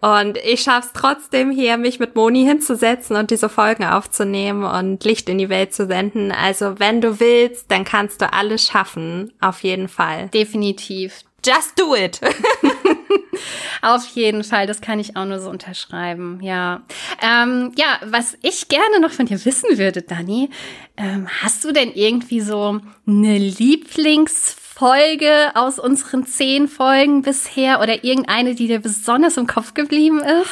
und 0.00 0.38
ich 0.38 0.62
schaff's 0.62 0.90
trotzdem 0.94 1.50
hier, 1.50 1.76
mich 1.78 1.98
mit 1.98 2.14
Moni 2.14 2.44
hinzusetzen 2.44 3.16
und 3.16 3.32
diese 3.32 3.48
Folgen 3.48 3.84
aufzunehmen 3.84 4.62
und 4.62 5.02
Licht 5.02 5.28
in 5.28 5.38
die 5.38 5.48
Welt 5.48 5.74
zu 5.74 5.88
senden. 5.88 6.30
Also 6.30 6.78
wenn 6.78 7.00
du 7.00 7.18
willst, 7.18 7.68
dann 7.72 7.84
kannst 7.84 8.22
du 8.22 8.32
alles 8.32 8.64
schaffen. 8.64 9.32
Auf 9.40 9.64
jeden 9.64 9.88
Fall. 9.88 10.28
Definitiv. 10.28 11.24
Just 11.44 11.78
do 11.78 11.96
it. 11.96 12.20
Auf 13.82 14.06
jeden 14.08 14.44
Fall, 14.44 14.66
das 14.66 14.80
kann 14.80 14.98
ich 14.98 15.16
auch 15.16 15.24
nur 15.24 15.40
so 15.40 15.50
unterschreiben, 15.50 16.40
ja. 16.42 16.82
Ähm, 17.22 17.72
ja, 17.76 17.98
was 18.04 18.36
ich 18.42 18.68
gerne 18.68 19.00
noch 19.00 19.12
von 19.12 19.26
dir 19.26 19.44
wissen 19.44 19.78
würde, 19.78 20.02
Dani, 20.02 20.50
ähm, 20.96 21.28
hast 21.42 21.64
du 21.64 21.72
denn 21.72 21.92
irgendwie 21.92 22.40
so 22.40 22.80
eine 23.06 23.38
Lieblingsfolge 23.38 25.52
aus 25.54 25.78
unseren 25.78 26.26
zehn 26.26 26.68
Folgen 26.68 27.22
bisher 27.22 27.80
oder 27.80 28.04
irgendeine, 28.04 28.54
die 28.54 28.66
dir 28.66 28.80
besonders 28.80 29.36
im 29.36 29.46
Kopf 29.46 29.74
geblieben 29.74 30.20
ist? 30.20 30.50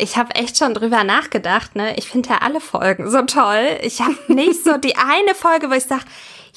Ich 0.00 0.16
habe 0.16 0.34
echt 0.34 0.58
schon 0.58 0.74
drüber 0.74 1.04
nachgedacht, 1.04 1.76
ne? 1.76 1.96
Ich 1.96 2.08
finde 2.08 2.30
ja 2.30 2.38
alle 2.38 2.60
Folgen 2.60 3.10
so 3.10 3.22
toll. 3.22 3.78
Ich 3.82 4.00
habe 4.00 4.16
nicht 4.28 4.64
so 4.64 4.76
die 4.76 4.96
eine 4.96 5.34
Folge, 5.34 5.70
wo 5.70 5.74
ich 5.74 5.84
sage, 5.84 6.04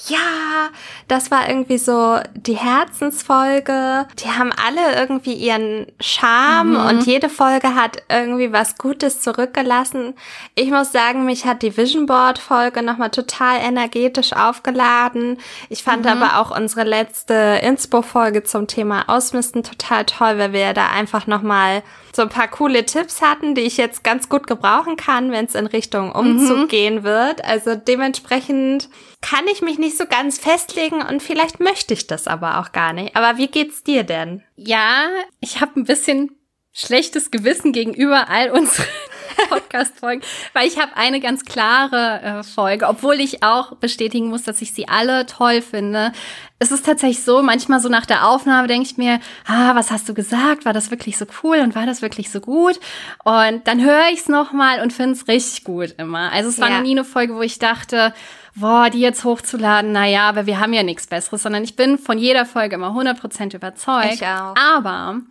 ja, 0.07 0.69
das 1.07 1.31
war 1.31 1.47
irgendwie 1.47 1.77
so 1.77 2.19
die 2.33 2.57
Herzensfolge. 2.57 4.07
Die 4.19 4.29
haben 4.29 4.51
alle 4.51 4.95
irgendwie 4.95 5.33
ihren 5.33 5.87
Charme 5.99 6.71
mhm. 6.71 6.85
und 6.85 7.05
jede 7.05 7.29
Folge 7.29 7.75
hat 7.75 8.03
irgendwie 8.09 8.51
was 8.51 8.77
Gutes 8.77 9.21
zurückgelassen. 9.21 10.13
Ich 10.55 10.71
muss 10.71 10.91
sagen, 10.91 11.25
mich 11.25 11.45
hat 11.45 11.61
die 11.61 11.75
Vision 11.75 12.05
Board 12.05 12.39
Folge 12.39 12.81
nochmal 12.81 13.11
total 13.11 13.59
energetisch 13.59 14.33
aufgeladen. 14.33 15.37
Ich 15.69 15.83
fand 15.83 16.05
mhm. 16.05 16.11
aber 16.11 16.39
auch 16.39 16.55
unsere 16.55 16.83
letzte 16.83 17.59
Inspo 17.61 18.01
Folge 18.01 18.43
zum 18.43 18.67
Thema 18.67 19.05
Ausmisten 19.07 19.63
total 19.63 20.05
toll, 20.05 20.37
weil 20.37 20.53
wir 20.53 20.73
da 20.73 20.89
einfach 20.89 21.27
nochmal 21.27 21.83
so 22.15 22.21
ein 22.23 22.29
paar 22.29 22.47
coole 22.47 22.85
Tipps 22.85 23.21
hatten, 23.21 23.55
die 23.55 23.61
ich 23.61 23.77
jetzt 23.77 24.03
ganz 24.03 24.29
gut 24.29 24.47
gebrauchen 24.47 24.97
kann, 24.97 25.31
wenn 25.31 25.45
es 25.45 25.55
in 25.55 25.67
Richtung 25.67 26.11
Umzug 26.11 26.57
mhm. 26.57 26.67
gehen 26.67 27.03
wird. 27.03 27.43
Also 27.45 27.75
dementsprechend 27.75 28.89
kann 29.21 29.45
ich 29.51 29.61
mich 29.61 29.77
nicht 29.77 29.97
so 29.97 30.05
ganz 30.05 30.39
festlegen 30.39 31.01
und 31.01 31.21
vielleicht 31.21 31.59
möchte 31.59 31.93
ich 31.93 32.07
das 32.07 32.27
aber 32.27 32.59
auch 32.59 32.71
gar 32.71 32.93
nicht. 32.93 33.15
Aber 33.15 33.37
wie 33.37 33.47
geht's 33.47 33.83
dir 33.83 34.03
denn? 34.03 34.43
Ja, 34.55 35.07
ich 35.39 35.61
habe 35.61 35.79
ein 35.79 35.85
bisschen 35.85 36.31
schlechtes 36.73 37.31
Gewissen 37.31 37.73
gegenüber 37.73 38.29
all 38.29 38.51
unseren 38.51 38.85
Podcast-Folgen, 39.49 40.21
weil 40.53 40.67
ich 40.67 40.79
habe 40.79 40.95
eine 40.95 41.19
ganz 41.19 41.43
klare 41.43 42.21
äh, 42.21 42.43
Folge, 42.43 42.87
obwohl 42.87 43.19
ich 43.19 43.43
auch 43.43 43.75
bestätigen 43.75 44.27
muss, 44.27 44.43
dass 44.43 44.61
ich 44.61 44.73
sie 44.73 44.87
alle 44.87 45.25
toll 45.25 45.61
finde. 45.61 46.11
Es 46.59 46.71
ist 46.71 46.85
tatsächlich 46.85 47.23
so, 47.23 47.41
manchmal 47.41 47.79
so 47.79 47.89
nach 47.89 48.05
der 48.05 48.27
Aufnahme 48.27 48.67
denke 48.67 48.87
ich 48.87 48.97
mir, 48.97 49.19
ah, 49.45 49.75
was 49.75 49.91
hast 49.91 50.07
du 50.07 50.13
gesagt? 50.13 50.63
War 50.65 50.73
das 50.73 50.91
wirklich 50.91 51.17
so 51.17 51.25
cool 51.43 51.57
und 51.57 51.75
war 51.75 51.85
das 51.85 52.01
wirklich 52.01 52.29
so 52.31 52.39
gut? 52.39 52.79
Und 53.23 53.67
dann 53.67 53.83
höre 53.83 54.09
ich 54.13 54.19
es 54.19 54.29
nochmal 54.29 54.81
und 54.81 54.93
finde 54.93 55.13
es 55.13 55.27
richtig 55.27 55.63
gut 55.63 55.95
immer. 55.97 56.31
Also 56.31 56.49
es 56.49 56.59
war 56.59 56.69
ja. 56.69 56.77
noch 56.77 56.83
nie 56.83 56.91
eine 56.91 57.03
Folge, 57.03 57.35
wo 57.35 57.41
ich 57.41 57.59
dachte, 57.59 58.13
boah, 58.55 58.89
die 58.89 58.99
jetzt 58.99 59.23
hochzuladen, 59.23 59.91
naja, 59.91 60.29
aber 60.29 60.45
wir 60.45 60.59
haben 60.59 60.73
ja 60.73 60.83
nichts 60.83 61.07
Besseres, 61.07 61.43
sondern 61.43 61.63
ich 61.63 61.75
bin 61.75 61.97
von 61.97 62.17
jeder 62.17 62.45
Folge 62.45 62.75
immer 62.75 62.91
100% 62.91 63.55
überzeugt. 63.55 64.13
Ich 64.13 64.25
auch. 64.25 64.55
Aber 64.55 65.21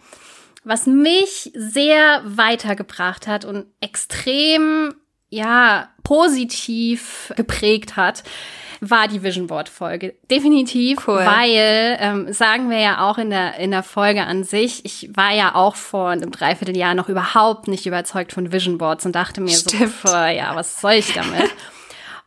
was 0.65 0.87
mich 0.87 1.51
sehr 1.55 2.23
weitergebracht 2.25 3.27
hat 3.27 3.45
und 3.45 3.67
extrem, 3.81 4.95
ja, 5.29 5.89
positiv 6.03 7.33
geprägt 7.37 7.97
hat, 7.97 8.25
war 8.81 9.09
die 9.09 9.23
Vision 9.23 9.47
Board 9.47 9.69
Folge. 9.69 10.15
Definitiv, 10.31 11.07
cool. 11.07 11.19
weil, 11.19 11.99
ähm, 12.01 12.33
sagen 12.33 12.71
wir 12.71 12.79
ja 12.79 13.09
auch 13.09 13.19
in 13.19 13.31
der, 13.31 13.57
in 13.59 13.71
der 13.71 13.83
Folge 13.83 14.25
an 14.25 14.43
sich, 14.43 14.85
ich 14.85 15.11
war 15.15 15.33
ja 15.33 15.55
auch 15.55 15.77
vor 15.77 16.09
einem 16.09 16.31
Dreivierteljahr 16.31 16.95
noch 16.95 17.09
überhaupt 17.09 17.69
nicht 17.69 17.87
überzeugt 17.87 18.33
von 18.33 18.53
Vision 18.53 18.79
Boards 18.79 19.05
und 19.05 19.15
dachte 19.15 19.41
mir 19.41 19.51
Stimmt. 19.51 19.93
so, 20.03 20.17
ja, 20.17 20.55
was 20.55 20.81
soll 20.81 20.95
ich 20.95 21.13
damit? 21.13 21.51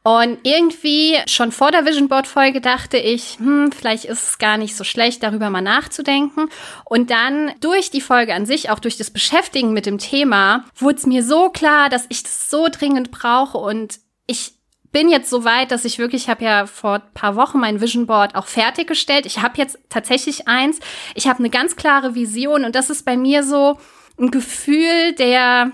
Und 0.03 0.39
irgendwie 0.43 1.17
schon 1.27 1.53
vor 1.53 1.72
der 1.72 1.86
Vision 1.86 2.10
Board 2.10 2.27
Folge 2.27 2.60
dachte 2.60 2.98
ich, 2.98 3.38
hm, 3.38 3.72
vielleicht 3.72 4.03
ist 4.03 4.27
es 4.27 4.38
gar 4.38 4.57
nicht 4.57 4.75
so 4.75 4.83
schlecht, 4.83 5.24
darüber 5.24 5.50
mal 5.50 5.62
nachzudenken. 5.62 6.50
Und 6.83 7.10
dann 7.10 7.53
durch 7.62 7.89
die 7.89 8.01
Folge 8.01 8.33
an 8.33 8.45
sich, 8.45 8.69
auch 8.69 8.79
durch 8.79 8.98
das 8.98 9.12
Beschäftigen 9.12 9.72
mit 9.72 9.86
dem 9.86 10.00
Thema, 10.00 10.65
wurde 10.75 10.98
es 10.98 11.05
mir 11.05 11.24
so 11.24 11.50
klar, 11.50 11.88
dass 11.88 12.05
ich 12.10 12.22
das 12.22 12.50
so 12.50 12.67
dringend 12.69 13.12
brauche 13.12 13.57
und 13.57 14.00
ich 14.27 14.53
bin 14.91 15.10
jetzt 15.10 15.29
so 15.29 15.43
weit, 15.43 15.72
dass 15.72 15.86
ich 15.86 15.98
wirklich, 15.98 16.24
ich 16.24 16.29
habe 16.29 16.43
ja 16.45 16.67
vor 16.67 17.00
paar 17.00 17.36
Wochen 17.36 17.60
mein 17.60 17.81
Vision 17.81 18.05
Board 18.05 18.36
auch 18.36 18.45
fertiggestellt. 18.45 19.25
Ich 19.25 19.41
habe 19.41 19.57
jetzt 19.57 19.79
tatsächlich 19.89 20.48
eins. 20.48 20.79
Ich 21.15 21.27
habe 21.27 21.39
eine 21.39 21.50
ganz 21.50 21.75
klare 21.75 22.13
Vision 22.13 22.63
und 22.63 22.75
das 22.75 22.91
ist 22.91 23.03
bei 23.03 23.17
mir 23.17 23.43
so 23.43 23.79
ein 24.19 24.29
Gefühl 24.29 25.13
der 25.17 25.72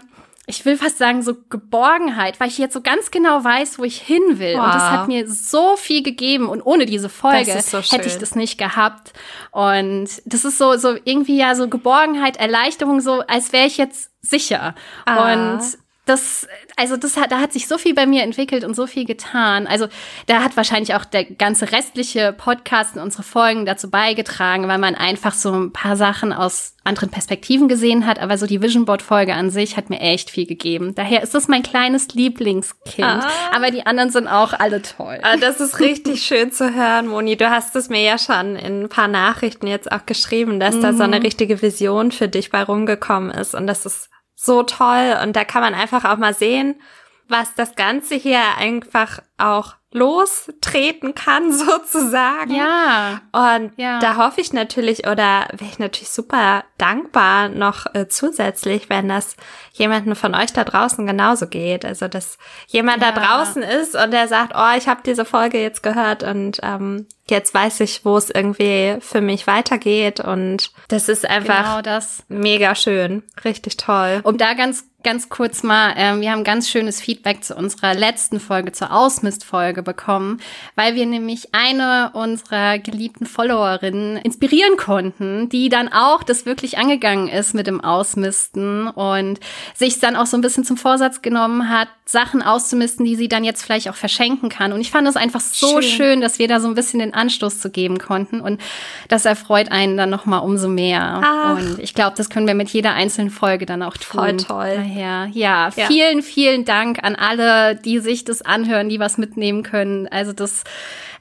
ich 0.50 0.66
will 0.66 0.78
fast 0.78 0.98
sagen, 0.98 1.22
so 1.22 1.36
Geborgenheit, 1.50 2.40
weil 2.40 2.48
ich 2.48 2.58
jetzt 2.58 2.74
so 2.74 2.82
ganz 2.82 3.12
genau 3.12 3.44
weiß, 3.44 3.78
wo 3.78 3.84
ich 3.84 4.02
hin 4.02 4.40
will. 4.40 4.56
Wow. 4.56 4.66
Und 4.66 4.74
das 4.74 4.82
hat 4.82 5.08
mir 5.08 5.30
so 5.30 5.78
viel 5.78 6.02
gegeben. 6.02 6.50
Und 6.50 6.64
ohne 6.64 6.88
diese 6.88 7.08
Folge 7.08 7.62
so 7.62 7.80
hätte 7.80 8.08
ich 8.08 8.18
das 8.18 8.34
nicht 8.34 8.58
gehabt. 8.58 9.14
Und 9.52 10.10
das 10.26 10.46
ist 10.46 10.58
so, 10.58 10.76
so 10.78 10.98
irgendwie 11.04 11.38
ja 11.38 11.54
so 11.54 11.68
Geborgenheit, 11.68 12.38
Erleichterung, 12.38 13.00
so 13.00 13.20
als 13.28 13.54
wäre 13.54 13.68
ich 13.68 13.78
jetzt 13.78 14.10
sicher. 14.22 14.74
Ah. 15.06 15.34
Und 15.34 15.62
das, 16.10 16.48
also 16.76 16.98
das 16.98 17.16
hat, 17.18 17.32
da 17.32 17.40
hat 17.40 17.54
sich 17.54 17.68
so 17.68 17.78
viel 17.78 17.94
bei 17.94 18.08
mir 18.08 18.24
entwickelt 18.24 18.64
und 18.64 18.76
so 18.76 18.88
viel 18.88 19.06
getan. 19.06 19.68
Also 19.68 19.88
da 20.26 20.44
hat 20.44 20.58
wahrscheinlich 20.58 20.96
auch 20.96 21.06
der 21.06 21.24
ganze 21.24 21.72
restliche 21.72 22.34
Podcast 22.34 22.96
und 22.96 23.04
unsere 23.04 23.24
Folgen 23.24 23.66
dazu 23.66 23.90
beigetragen, 23.90 24.68
weil 24.68 24.80
man 24.80 24.96
einfach 24.96 25.34
so 25.34 25.52
ein 25.52 25.72
paar 25.72 25.96
Sachen 25.96 26.34
aus 26.34 26.76
anderen 26.84 27.10
Perspektiven 27.10 27.68
gesehen 27.68 28.08
hat. 28.08 28.20
Aber 28.20 28.38
so 28.38 28.48
die 28.48 28.62
Vision 28.62 28.86
Board 28.86 29.04
Folge 29.04 29.36
an 29.36 29.52
sich 29.52 29.78
hat 29.78 29.92
mir 29.92 30.00
echt 30.00 30.32
viel 30.32 30.48
gegeben. 30.48 30.96
Daher 30.96 31.22
ist 31.22 31.36
das 31.36 31.48
mein 31.48 31.62
kleines 31.62 32.08
Lieblingskind. 32.16 33.06
Ah. 33.06 33.30
Aber 33.54 33.70
die 33.70 33.86
anderen 33.86 34.10
sind 34.10 34.28
auch 34.28 34.54
alle 34.54 34.82
toll. 34.82 35.20
Ah, 35.22 35.38
das 35.38 35.60
ist 35.62 35.80
richtig 35.80 36.24
schön 36.24 36.52
zu 36.52 36.74
hören, 36.74 37.08
Moni. 37.08 37.38
Du 37.38 37.50
hast 37.50 37.76
es 37.76 37.90
mir 37.90 38.02
ja 38.02 38.18
schon 38.18 38.56
in 38.56 38.84
ein 38.84 38.90
paar 38.90 39.08
Nachrichten 39.08 39.68
jetzt 39.68 39.92
auch 39.92 40.06
geschrieben, 40.08 40.60
dass 40.60 40.76
mhm. 40.76 40.82
da 40.82 40.94
so 40.94 41.04
eine 41.04 41.18
mhm. 41.18 41.24
richtige 41.24 41.62
Vision 41.62 42.12
für 42.12 42.28
dich 42.28 42.50
bei 42.50 42.64
rumgekommen 42.64 43.30
ist. 43.30 43.54
Und 43.54 43.68
das 43.68 43.86
ist 43.86 44.10
so 44.42 44.64
toll 44.64 45.18
und 45.22 45.36
da 45.36 45.44
kann 45.44 45.62
man 45.62 45.74
einfach 45.74 46.06
auch 46.06 46.18
mal 46.18 46.34
sehen, 46.34 46.80
was 47.28 47.54
das 47.56 47.76
Ganze 47.76 48.16
hier 48.16 48.40
einfach 48.58 49.20
auch 49.38 49.76
lostreten 49.92 51.16
kann, 51.16 51.52
sozusagen. 51.54 52.54
Ja. 52.54 53.22
Und 53.32 53.74
Ja. 53.78 54.00
da 54.00 54.16
hoffe 54.18 54.40
ich 54.42 54.54
natürlich 54.54 55.06
oder 55.08 55.48
wäre 55.52 55.70
ich 55.72 55.80
natürlich 55.80 56.10
super 56.10 56.64
dankbar 56.78 57.50
noch 57.50 57.86
äh, 57.94 58.08
zusätzlich, 58.08 58.90
wenn 58.90 59.10
das 59.10 59.36
jemanden 59.74 60.16
von 60.16 60.36
euch 60.36 60.54
da 60.54 60.64
draußen 60.64 61.06
genauso 61.06 61.48
geht. 61.48 61.86
Also, 61.86 62.08
dass 62.08 62.38
jemand 62.68 63.02
Ja. 63.02 63.12
da 63.12 63.20
draußen 63.20 63.62
ist 63.64 63.96
und 63.96 64.12
der 64.12 64.28
sagt, 64.28 64.54
oh, 64.56 64.78
ich 64.78 64.88
habe 64.88 65.02
diese 65.06 65.26
Folge 65.26 65.62
jetzt 65.62 65.84
gehört 65.84 66.24
und 66.24 66.60
ähm, 66.64 67.08
jetzt 67.30 67.54
weiß 67.54 67.80
ich, 67.82 68.06
wo 68.06 68.18
es 68.18 68.30
irgendwie 68.30 68.98
für 69.00 69.22
mich 69.22 69.48
weitergeht. 69.48 70.20
Und 70.20 70.72
das 70.88 71.10
ist 71.10 71.28
einfach 71.30 71.64
Genau 71.64 71.82
das. 71.82 72.24
mega 72.28 72.76
schön. 72.76 73.24
Richtig 73.44 73.78
toll. 73.78 74.22
Um 74.24 74.38
da 74.38 74.54
ganz, 74.54 74.86
ganz 75.04 75.30
kurz 75.30 75.64
mal, 75.64 75.94
ähm, 75.96 76.20
wir 76.22 76.32
haben 76.32 76.44
ganz 76.44 76.70
schönes 76.70 77.00
Feedback 77.00 77.44
zu 77.44 77.56
unserer 77.56 77.94
letzten 77.94 78.40
Folge, 78.40 78.74
zur 78.74 78.92
Ausmist-Folge 78.94 79.82
bekommen, 79.82 80.42
weil 80.76 80.96
wir 80.96 81.06
nämlich 81.06 81.50
eine 81.54 82.12
unserer 82.14 82.80
geliebten 82.80 83.26
Followerinnen 83.26 84.18
inspirieren 84.18 84.76
konnten, 84.76 85.48
die 85.48 85.70
dann 85.70 85.88
auch 85.94 86.22
das 86.24 86.46
wirklich 86.46 86.78
angegangen 86.78 87.30
ist 87.30 87.54
mit 87.54 87.68
dem 87.68 87.82
Ausmisten 87.82 88.88
und 88.90 89.40
sich 89.74 90.00
dann 90.00 90.18
auch 90.18 90.26
so 90.26 90.36
ein 90.38 90.42
bisschen 90.42 90.66
zum 90.66 90.76
Vorsatz 90.78 91.22
genommen 91.22 91.70
hat, 91.70 91.88
Sachen 92.06 92.42
auszumisten, 92.42 93.06
die 93.06 93.16
sie 93.16 93.28
dann 93.30 93.44
jetzt 93.44 93.64
vielleicht 93.64 93.88
auch 93.90 93.96
verschenken 93.96 94.50
kann. 94.50 94.74
Und 94.74 94.82
ich 94.82 94.92
fand 94.92 95.08
es 95.08 95.16
einfach 95.16 95.40
so 95.42 95.80
Schön. 95.82 95.84
schön, 95.84 96.22
dass 96.22 96.40
wir 96.40 96.48
da 96.48 96.60
so 96.60 96.68
ein 96.68 96.74
bisschen 96.74 97.00
den 97.00 97.14
Anstoß 97.20 97.60
zu 97.60 97.70
geben 97.70 98.00
konnten 98.00 98.42
und 98.42 98.60
das 99.08 99.26
erfreut 99.26 99.72
einen 99.72 99.98
dann 99.98 100.10
noch 100.10 100.26
mal 100.26 100.40
umso 100.40 100.68
mehr. 100.68 101.22
Ach. 101.24 101.58
Und 101.58 101.80
ich 101.80 101.94
glaube, 101.94 102.16
das 102.18 102.30
können 102.30 102.48
wir 102.48 102.56
mit 102.56 102.70
jeder 102.70 102.94
einzelnen 102.94 103.30
Folge 103.30 103.66
dann 103.66 103.84
auch 103.84 103.98
tun. 103.98 104.22
Voll 104.22 104.38
toll. 104.38 104.74
Daher, 104.76 105.30
ja, 105.34 105.70
Ja. 105.76 105.86
vielen, 105.88 106.24
vielen 106.24 106.66
Dank 106.66 107.04
an 107.04 107.16
alle, 107.16 107.76
die 107.76 108.00
sich 108.00 108.26
das 108.26 108.42
anhören, 108.42 108.90
die 108.90 109.00
was 109.00 109.18
mitnehmen 109.18 109.64
können. 109.64 110.08
Also 110.08 110.34
das 110.34 110.64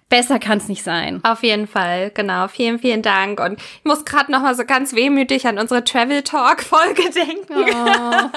besser 0.08 0.38
kann 0.38 0.58
es 0.58 0.68
nicht 0.68 0.82
sein. 0.82 1.20
Auf 1.22 1.42
jeden 1.42 1.66
Fall, 1.66 2.10
genau. 2.10 2.48
Vielen, 2.48 2.78
vielen 2.78 3.02
Dank. 3.02 3.40
Und 3.40 3.60
ich 3.60 3.84
muss 3.84 4.04
gerade 4.04 4.32
noch 4.32 4.40
mal 4.40 4.54
so 4.54 4.64
ganz 4.64 4.94
wehmütig 4.94 5.46
an 5.46 5.58
unsere 5.58 5.84
Travel 5.84 6.22
Talk 6.22 6.62
Folge 6.62 7.10
denken. 7.14 7.54
Oh. 7.54 8.30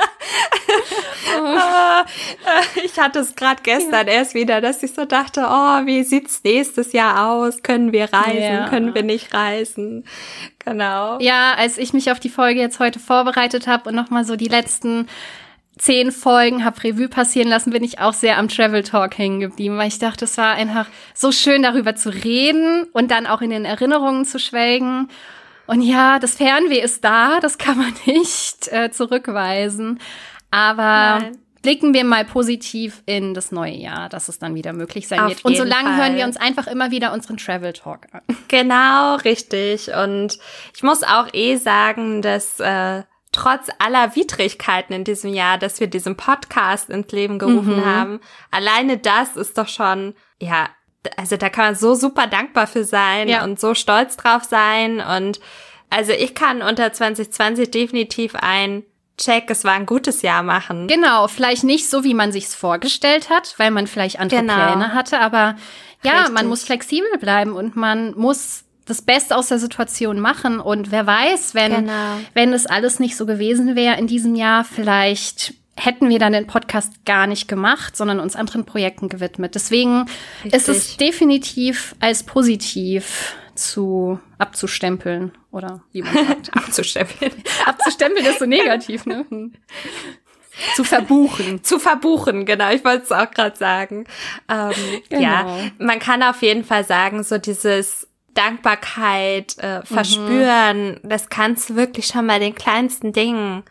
Ah, 1.44 2.02
äh, 2.46 2.86
ich 2.86 3.00
hatte 3.00 3.20
es 3.20 3.36
gerade 3.36 3.62
gestern 3.64 4.08
erst 4.08 4.34
wieder, 4.34 4.60
dass 4.60 4.84
ich 4.84 4.94
so 4.94 5.06
dachte, 5.06 5.46
oh, 5.48 5.86
wie 5.86 6.04
sieht's 6.04 6.44
nächstes 6.44 6.92
Jahr 6.94 7.32
aus? 7.32 7.64
Können 7.64 7.94
wir 7.94 8.12
reisen? 8.12 8.42
Ja. 8.42 8.70
Können 8.70 8.94
wir 8.94 9.04
nicht 9.04 9.34
reisen? 9.34 10.04
Genau. 10.60 11.20
Ja, 11.20 11.54
als 11.54 11.78
ich 11.78 11.94
mich 11.94 12.12
auf 12.12 12.20
die 12.20 12.30
Folge 12.30 12.60
jetzt 12.60 12.80
heute 12.80 13.00
vorbereitet 13.00 13.68
habe 13.68 13.90
und 13.90 13.96
nochmal 13.96 14.26
so 14.26 14.36
die 14.36 14.48
letzten 14.48 15.08
zehn 15.82 16.12
Folgen 16.12 16.64
hab 16.64 16.84
Revue 16.84 17.10
passieren 17.10 17.50
lassen, 17.50 17.72
bin 17.72 17.84
ich 17.84 17.98
auch 17.98 18.14
sehr 18.14 18.38
am 18.38 18.48
Travel 18.48 18.84
Talk 18.84 19.18
hängen 19.18 19.40
geblieben, 19.40 19.78
weil 19.78 19.88
ich 19.88 19.98
dachte, 19.98 20.26
es 20.26 20.38
war 20.38 20.54
einfach 20.54 20.86
so 21.16 21.32
schön, 21.32 21.64
darüber 21.64 21.96
zu 21.96 22.10
reden 22.10 22.84
und 22.94 23.10
dann 23.10 23.26
auch 23.26 23.42
in 23.42 23.50
den 23.50 23.66
Erinnerungen 23.66 24.24
zu 24.26 24.38
schwelgen. 24.38 25.08
Und 25.66 25.82
ja, 25.82 26.20
das 26.20 26.36
Fernweh 26.36 26.80
ist 26.80 27.04
da, 27.04 27.40
das 27.40 27.58
kann 27.58 27.80
man 27.80 27.94
nicht 28.06 28.68
äh, 28.72 28.92
zurückweisen. 28.92 30.00
Aber 30.52 31.20
Nein. 31.20 31.38
blicken 31.64 31.96
wir 31.96 32.04
mal 32.04 32.26
positiv 32.26 33.02
in 33.08 33.34
das 33.34 33.52
neue 33.52 33.74
Jahr, 33.74 34.08
dass 34.08 34.30
es 34.30 34.38
dann 34.38 34.54
wieder 34.54 34.74
möglich 34.74 35.08
sein 35.08 35.22
Auf 35.22 35.30
wird. 35.30 35.46
Und 35.46 35.58
solange 35.58 35.96
Fall. 35.96 35.98
hören 35.98 36.16
wir 36.16 36.26
uns 36.26 36.38
einfach 36.38 36.68
immer 36.68 36.92
wieder 36.92 37.12
unseren 37.12 37.38
Travel 37.38 37.74
Talk 37.74 38.02
an. 38.12 38.22
Genau, 38.50 39.16
richtig. 39.16 39.90
Und 39.96 40.38
ich 40.76 40.84
muss 40.84 41.02
auch 41.02 41.28
eh 41.34 41.56
sagen, 41.56 42.22
dass 42.22 42.60
äh, 42.60 43.02
trotz 43.32 43.70
aller 43.80 44.16
Widrigkeiten 44.16 44.94
in 44.94 45.04
diesem 45.04 45.34
Jahr, 45.34 45.58
dass 45.58 45.80
wir 45.80 45.88
diesen 45.88 46.18
Podcast 46.18 46.90
ins 46.90 47.12
Leben 47.12 47.40
gerufen 47.40 47.78
Mhm. 47.78 47.86
haben, 47.86 48.20
alleine 48.52 48.98
das 48.98 49.36
ist 49.38 49.58
doch 49.58 49.68
schon, 49.68 50.16
ja, 50.40 50.70
also 51.18 51.38
da 51.38 51.50
kann 51.50 51.66
man 51.66 51.76
so 51.76 51.96
super 51.96 52.28
dankbar 52.28 52.68
für 52.68 52.84
sein 52.84 53.28
Ja. 53.30 53.44
und 53.44 53.60
so 53.60 53.74
stolz 53.74 54.18
drauf 54.18 54.44
sein. 54.44 55.00
Und 55.00 55.40
also 55.90 56.12
ich 56.12 56.36
kann 56.36 56.62
unter 56.62 56.92
2020 56.94 57.72
definitiv 57.72 58.36
ein 58.36 58.84
Check, 59.18 59.50
es 59.50 59.64
war 59.64 59.74
ein 59.74 59.86
gutes 59.86 60.24
Jahr 60.24 60.42
machen. 60.42 60.88
Genau, 60.88 61.28
vielleicht 61.28 61.64
nicht 61.64 61.90
so, 61.90 62.04
wie 62.04 62.14
man 62.16 62.32
sich's 62.32 62.56
vorgestellt 62.56 63.30
hat, 63.30 63.54
weil 63.58 63.70
man 63.72 63.86
vielleicht 63.88 64.20
andere 64.20 64.40
Genau. 64.42 64.54
Pläne 64.56 64.94
hatte, 64.94 65.20
aber 65.20 65.56
ja, 66.04 66.14
Richtig. 66.20 66.34
man 66.34 66.48
muss 66.48 66.64
flexibel 66.64 67.18
bleiben 67.20 67.54
und 67.54 67.76
man 67.76 68.14
muss 68.18 68.64
das 68.92 69.02
Beste 69.02 69.36
aus 69.36 69.48
der 69.48 69.58
Situation 69.60 70.20
machen 70.20 70.60
und 70.60 70.92
wer 70.92 71.08
weiß, 71.08 71.56
wenn 71.56 71.74
Genau. 71.74 72.18
wenn 72.34 72.54
es 72.54 72.66
alles 72.66 73.00
nicht 73.00 73.16
so 73.18 73.26
gewesen 73.26 73.76
wäre 73.76 73.98
in 73.98 74.08
diesem 74.08 74.36
Jahr, 74.36 74.64
vielleicht 74.64 75.54
hätten 75.78 76.10
wir 76.10 76.20
dann 76.20 76.34
den 76.34 76.48
Podcast 76.48 77.06
gar 77.06 77.26
nicht 77.28 77.48
gemacht, 77.48 77.96
sondern 77.98 78.20
uns 78.20 78.36
anderen 78.36 78.66
Projekten 78.66 79.10
gewidmet. 79.10 79.56
Deswegen 79.56 80.06
ist 80.44 80.68
es 80.70 80.78
Richtig. 80.78 80.98
definitiv 80.98 81.96
als 82.00 82.24
positiv 82.24 83.36
zu 83.56 84.20
abzustempeln 84.38 85.32
oder 85.52 85.82
wie 85.92 86.02
man 86.04 86.14
sagt. 86.28 86.56
Abzustempeln. 86.58 87.32
abzustempeln 87.66 88.26
ist 88.26 88.40
so 88.40 88.46
negativ, 88.46 89.06
ne? 89.06 89.26
Zu 90.76 90.84
verbuchen. 90.84 91.64
zu 91.64 91.80
verbuchen, 91.80 92.46
genau. 92.46 92.72
Ich 92.72 92.84
wollte 92.84 93.04
es 93.06 93.12
auch 93.12 93.32
gerade 93.32 93.56
sagen. 93.58 94.06
Ähm, 94.50 94.72
Genau. 95.10 95.22
Ja, 95.22 95.60
man 95.80 95.98
kann 96.00 96.22
auf 96.22 96.42
jeden 96.44 96.64
Fall 96.66 96.84
sagen, 96.84 97.24
so 97.24 97.38
dieses 97.38 98.08
Dankbarkeit 98.34 99.58
äh, 99.60 99.82
verspüren, 99.86 101.00
das 101.04 101.30
kannst 101.30 101.70
du 101.70 101.76
wirklich 101.76 102.08
schon 102.08 102.28
bei 102.28 102.40
den 102.40 102.56
kleinsten 102.56 103.14
Dingen 103.14 103.64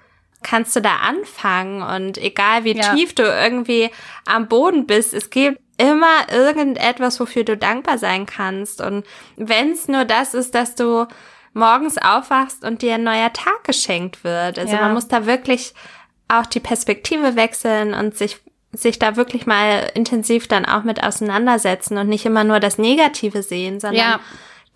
kannst 0.42 0.74
du 0.74 0.80
da 0.80 0.96
anfangen 1.06 1.82
und 1.82 2.16
egal 2.16 2.64
wie 2.64 2.74
Ja. 2.74 2.94
tief 2.94 3.14
du 3.14 3.22
irgendwie 3.24 3.90
am 4.24 4.48
Boden 4.48 4.86
bist, 4.86 5.12
es 5.12 5.28
gibt 5.28 5.60
immer 5.76 6.32
irgendetwas, 6.32 7.20
wofür 7.20 7.44
du 7.44 7.58
dankbar 7.58 7.98
sein 7.98 8.24
kannst 8.24 8.80
und 8.80 9.04
wenn 9.36 9.72
es 9.72 9.86
nur 9.86 10.06
das 10.06 10.32
ist, 10.32 10.54
dass 10.54 10.74
du 10.74 11.06
morgens 11.52 11.98
aufwachst 11.98 12.64
und 12.64 12.80
dir 12.80 12.94
ein 12.94 13.02
neuer 13.02 13.32
Tag 13.34 13.64
geschenkt 13.64 14.24
wird. 14.24 14.58
Also 14.58 14.74
Ja. 14.74 14.80
man 14.82 14.94
muss 14.94 15.08
da 15.08 15.26
wirklich 15.26 15.74
auch 16.28 16.46
die 16.46 16.60
Perspektive 16.60 17.36
wechseln 17.36 17.92
und 17.92 18.16
sich 18.16 18.38
sich 18.72 19.00
da 19.00 19.16
wirklich 19.16 19.46
mal 19.46 19.90
intensiv 19.94 20.46
dann 20.46 20.64
auch 20.64 20.84
mit 20.84 21.02
auseinandersetzen 21.02 21.98
und 21.98 22.08
nicht 22.08 22.24
immer 22.24 22.44
nur 22.44 22.60
das 22.60 22.78
Negative 22.78 23.42
sehen, 23.42 23.80
sondern 23.80 23.96
Ja. 24.12 24.20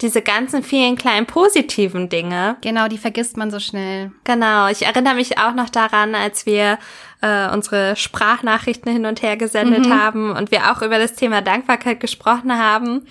Diese 0.01 0.23
ganzen 0.23 0.63
vielen 0.63 0.97
kleinen 0.97 1.27
positiven 1.27 2.09
Dinge. 2.09 2.57
Genau, 2.63 2.89
die 2.89 2.99
vergisst 2.99 3.37
man 3.37 3.51
so 3.51 3.61
schnell. 3.61 4.11
Genau, 4.25 4.69
ich 4.69 4.85
erinnere 4.85 5.15
mich 5.15 5.39
auch 5.39 5.55
noch 5.55 5.71
daran, 5.71 6.15
als 6.15 6.47
wir 6.47 6.79
äh, 7.23 7.49
unsere 7.51 7.95
Sprachnachrichten 7.95 8.93
hin 8.93 9.07
und 9.07 9.23
her 9.23 9.37
gesendet 9.37 9.89
haben 9.89 10.33
und 10.33 10.51
wir 10.51 10.73
auch 10.73 10.83
über 10.83 10.99
das 10.99 11.15
Thema 11.15 11.43
Dankbarkeit 11.43 12.01
gesprochen 12.01 12.59
haben 12.59 13.07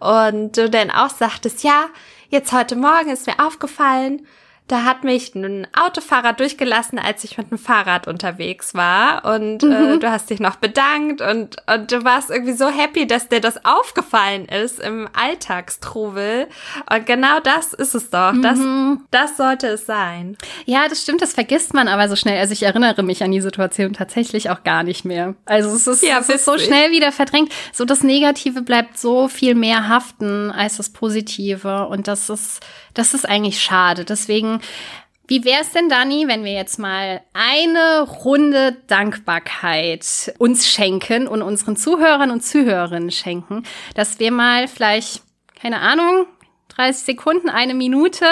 und 0.00 0.56
du 0.56 0.68
dann 0.68 0.90
auch 0.90 1.10
sagtest, 1.10 1.62
ja, 1.62 1.86
jetzt 2.28 2.52
heute 2.52 2.76
Morgen 2.76 3.10
ist 3.10 3.26
mir 3.26 3.38
aufgefallen, 3.38 4.26
da 4.68 4.82
hat 4.82 5.04
mich 5.04 5.34
ein 5.34 5.66
Autofahrer 5.78 6.32
durchgelassen, 6.32 6.98
als 6.98 7.22
ich 7.22 7.38
mit 7.38 7.50
dem 7.50 7.58
Fahrrad 7.58 8.08
unterwegs 8.08 8.74
war. 8.74 9.24
Und 9.24 9.62
äh, 9.62 9.98
du 9.98 10.10
hast 10.10 10.28
dich 10.28 10.40
noch 10.40 10.56
bedankt 10.56 11.20
und, 11.20 11.56
und 11.72 11.92
du 11.92 12.02
warst 12.02 12.30
irgendwie 12.30 12.54
so 12.54 12.68
happy, 12.68 13.06
dass 13.06 13.28
dir 13.28 13.40
das 13.40 13.64
aufgefallen 13.64 14.46
ist 14.46 14.80
im 14.80 15.08
Alltagstrubel. 15.12 16.48
Und 16.90 17.06
genau 17.06 17.38
das 17.40 17.74
ist 17.74 17.94
es 17.94 18.10
doch. 18.10 18.32
Das, 18.42 18.58
das 19.12 19.36
sollte 19.36 19.68
es 19.68 19.86
sein. 19.86 20.36
Ja, 20.64 20.88
das 20.88 21.02
stimmt, 21.02 21.22
das 21.22 21.34
vergisst 21.34 21.72
man 21.72 21.86
aber 21.86 22.08
so 22.08 22.16
schnell. 22.16 22.38
Also 22.38 22.52
ich 22.52 22.64
erinnere 22.64 23.04
mich 23.04 23.22
an 23.22 23.30
die 23.30 23.40
Situation 23.40 23.92
tatsächlich 23.92 24.50
auch 24.50 24.64
gar 24.64 24.82
nicht 24.82 25.04
mehr. 25.04 25.36
Also 25.44 25.70
es 25.70 25.86
ist, 25.86 26.02
Ja, 26.02 26.18
es 26.18 26.28
ist 26.28 26.44
so 26.44 26.58
schnell 26.58 26.90
wieder 26.90 27.12
verdrängt. 27.12 27.52
So 27.72 27.84
das 27.84 28.02
Negative 28.02 28.62
bleibt 28.62 28.98
so 28.98 29.28
viel 29.28 29.54
mehr 29.54 29.88
haften 29.88 30.50
als 30.50 30.78
das 30.78 30.90
Positive. 30.90 31.86
Und 31.86 32.08
das 32.08 32.30
ist, 32.30 32.60
das 32.94 33.14
ist 33.14 33.28
eigentlich 33.28 33.60
schade. 33.60 34.04
Deswegen, 34.04 34.55
wie 35.28 35.44
wäre 35.44 35.62
es 35.62 35.72
denn, 35.72 35.88
Dani, 35.88 36.28
wenn 36.28 36.44
wir 36.44 36.52
jetzt 36.52 36.78
mal 36.78 37.20
eine 37.32 38.02
Runde 38.02 38.76
Dankbarkeit 38.86 40.32
uns 40.38 40.68
schenken 40.68 41.26
und 41.26 41.42
unseren 41.42 41.76
Zuhörern 41.76 42.30
und 42.30 42.42
Zuhörerinnen 42.42 43.10
schenken, 43.10 43.64
dass 43.94 44.20
wir 44.20 44.30
mal 44.30 44.68
vielleicht, 44.68 45.22
keine 45.60 45.80
Ahnung, 45.80 46.26
30 46.68 47.04
Sekunden, 47.04 47.48
eine 47.48 47.74
Minute 47.74 48.24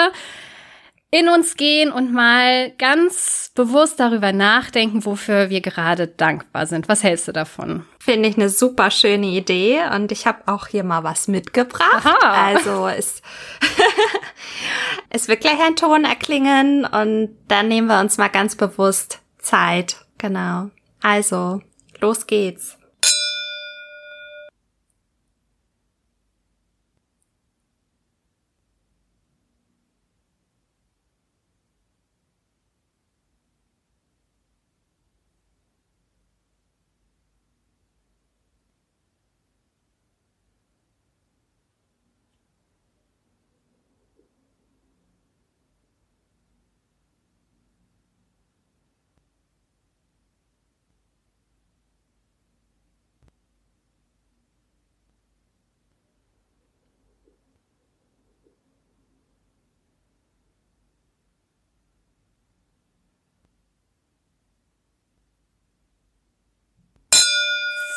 in 1.11 1.29
uns 1.29 1.55
gehen 1.55 1.91
und 1.91 2.11
mal 2.11 2.71
ganz 2.71 3.51
bewusst 3.55 3.99
darüber 3.99 4.33
nachdenken, 4.33 5.05
wofür 5.05 5.49
wir 5.49 5.61
gerade 5.61 6.07
dankbar 6.07 6.67
sind. 6.67 6.89
Was 6.89 7.03
hältst 7.03 7.27
du 7.27 7.31
davon? 7.31 7.85
Finde 7.99 8.27
ich 8.27 8.35
eine 8.35 8.49
super 8.49 8.91
schöne 8.91 9.27
Idee 9.27 9.81
und 9.93 10.11
ich 10.11 10.27
habe 10.27 10.43
auch 10.47 10.67
hier 10.67 10.83
mal 10.83 11.03
was 11.03 11.27
mitgebracht. 11.27 12.05
Aha. 12.05 12.47
Also 12.47 12.87
es, 12.87 13.21
es 15.15 15.29
wird 15.29 15.39
gleich 15.39 15.61
ein 15.65 15.77
Ton 15.77 16.03
erklingen 16.03 16.83
und 16.83 17.37
dann 17.47 17.69
nehmen 17.69 17.87
wir 17.87 18.01
uns 18.01 18.17
mal 18.17 18.27
ganz 18.27 18.57
bewusst 18.57 19.21
Zeit. 19.37 20.05
Genau. 20.17 20.69
Also, 21.01 21.61
los 22.01 22.27
geht's. 22.27 22.77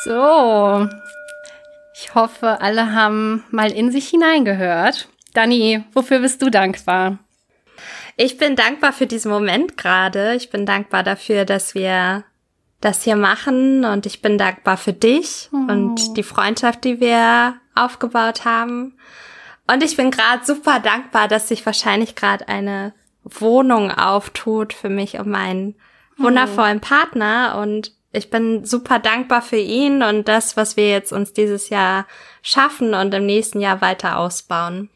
So. 0.03 0.87
Ich 1.93 2.15
hoffe, 2.15 2.61
alle 2.61 2.93
haben 2.93 3.43
mal 3.51 3.71
in 3.71 3.91
sich 3.91 4.07
hineingehört. 4.07 5.09
Dani, 5.33 5.83
wofür 5.93 6.19
bist 6.19 6.41
du 6.41 6.49
dankbar? 6.49 7.19
Ich 8.15 8.37
bin 8.37 8.55
dankbar 8.55 8.93
für 8.93 9.07
diesen 9.07 9.31
Moment 9.31 9.77
gerade. 9.77 10.35
Ich 10.35 10.49
bin 10.49 10.65
dankbar 10.65 11.03
dafür, 11.03 11.43
dass 11.45 11.75
wir 11.75 12.23
das 12.79 13.03
hier 13.03 13.17
machen 13.17 13.83
und 13.83 14.05
ich 14.05 14.21
bin 14.21 14.37
dankbar 14.37 14.77
für 14.77 14.93
dich 14.93 15.49
oh. 15.51 15.57
und 15.71 16.15
die 16.15 16.23
Freundschaft, 16.23 16.85
die 16.85 17.01
wir 17.01 17.55
aufgebaut 17.75 18.45
haben. 18.45 18.97
Und 19.67 19.83
ich 19.83 19.97
bin 19.97 20.11
gerade 20.11 20.45
super 20.45 20.79
dankbar, 20.79 21.27
dass 21.27 21.49
sich 21.49 21.65
wahrscheinlich 21.65 22.15
gerade 22.15 22.47
eine 22.47 22.93
Wohnung 23.23 23.91
auftut 23.91 24.73
für 24.73 24.89
mich 24.89 25.19
und 25.19 25.27
meinen 25.29 25.75
oh. 26.17 26.23
wundervollen 26.23 26.79
Partner 26.79 27.59
und 27.61 27.91
ich 28.11 28.29
bin 28.29 28.65
super 28.65 28.99
dankbar 28.99 29.41
für 29.41 29.57
ihn 29.57 30.01
und 30.03 30.27
das, 30.27 30.57
was 30.57 30.77
wir 30.77 30.89
jetzt 30.89 31.11
uns 31.11 31.33
dieses 31.33 31.69
Jahr 31.69 32.07
schaffen 32.41 32.93
und 32.93 33.13
im 33.13 33.25
nächsten 33.25 33.59
Jahr 33.59 33.81
weiter 33.81 34.17
ausbauen. 34.17 34.89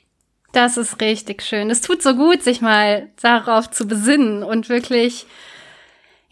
Das 0.51 0.77
ist 0.77 1.01
richtig 1.01 1.41
schön. 1.41 1.69
Es 1.69 1.81
tut 1.81 2.01
so 2.01 2.15
gut, 2.15 2.43
sich 2.43 2.61
mal 2.61 3.09
darauf 3.21 3.69
zu 3.71 3.87
besinnen 3.87 4.43
und 4.43 4.69
wirklich 4.69 5.25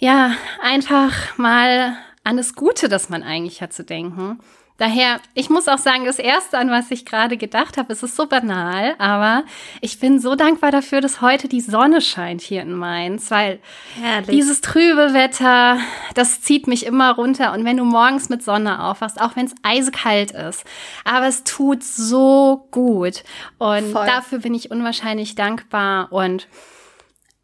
ja, 0.02 0.36
einfach 0.62 1.38
mal 1.38 1.96
an 2.24 2.38
das 2.38 2.56
Gute, 2.56 2.90
das 2.90 3.10
man 3.10 3.22
eigentlich 3.22 3.62
hat, 3.62 3.72
zu 3.72 3.84
denken. 3.84 4.40
Daher, 4.82 5.22
ich 5.36 5.52
muss 5.52 5.68
auch 5.68 5.78
sagen, 5.78 6.06
das 6.06 6.18
Erste, 6.18 6.58
an 6.58 6.72
was 6.72 6.90
ich 6.90 7.06
gerade 7.06 7.38
gedacht 7.38 7.78
habe, 7.78 7.94
es 7.94 8.02
ist 8.02 8.16
so 8.16 8.26
banal, 8.26 8.96
aber 8.98 9.44
ich 9.80 10.00
bin 10.00 10.20
so 10.20 10.34
dankbar 10.34 10.72
dafür, 10.72 11.02
dass 11.02 11.22
heute 11.22 11.48
die 11.48 11.62
Sonne 11.62 12.02
scheint 12.02 12.42
hier 12.42 12.64
in 12.64 12.74
Mainz, 12.74 13.30
weil 13.30 13.60
Herrlich. 14.02 14.36
dieses 14.36 14.62
trübe 14.62 15.14
Wetter, 15.14 15.78
das 16.16 16.42
zieht 16.42 16.66
mich 16.66 16.84
immer 16.84 17.14
runter. 17.14 17.54
Und 17.54 17.64
wenn 17.64 17.78
du 17.78 17.86
morgens 17.86 18.30
mit 18.30 18.42
Sonne 18.42 18.84
aufwachst, 18.84 19.22
auch 19.22 19.36
wenn 19.36 19.46
es 19.46 19.54
eisekalt 19.62 20.32
ist, 20.32 20.66
aber 21.06 21.28
es 21.28 21.44
tut 21.44 21.84
so 21.84 22.68
gut. 22.72 23.24
Und 23.60 23.92
Voll. 23.92 24.08
dafür 24.08 24.40
bin 24.40 24.56
ich 24.56 24.72
unwahrscheinlich 24.72 25.36
dankbar 25.36 26.12
und 26.12 26.48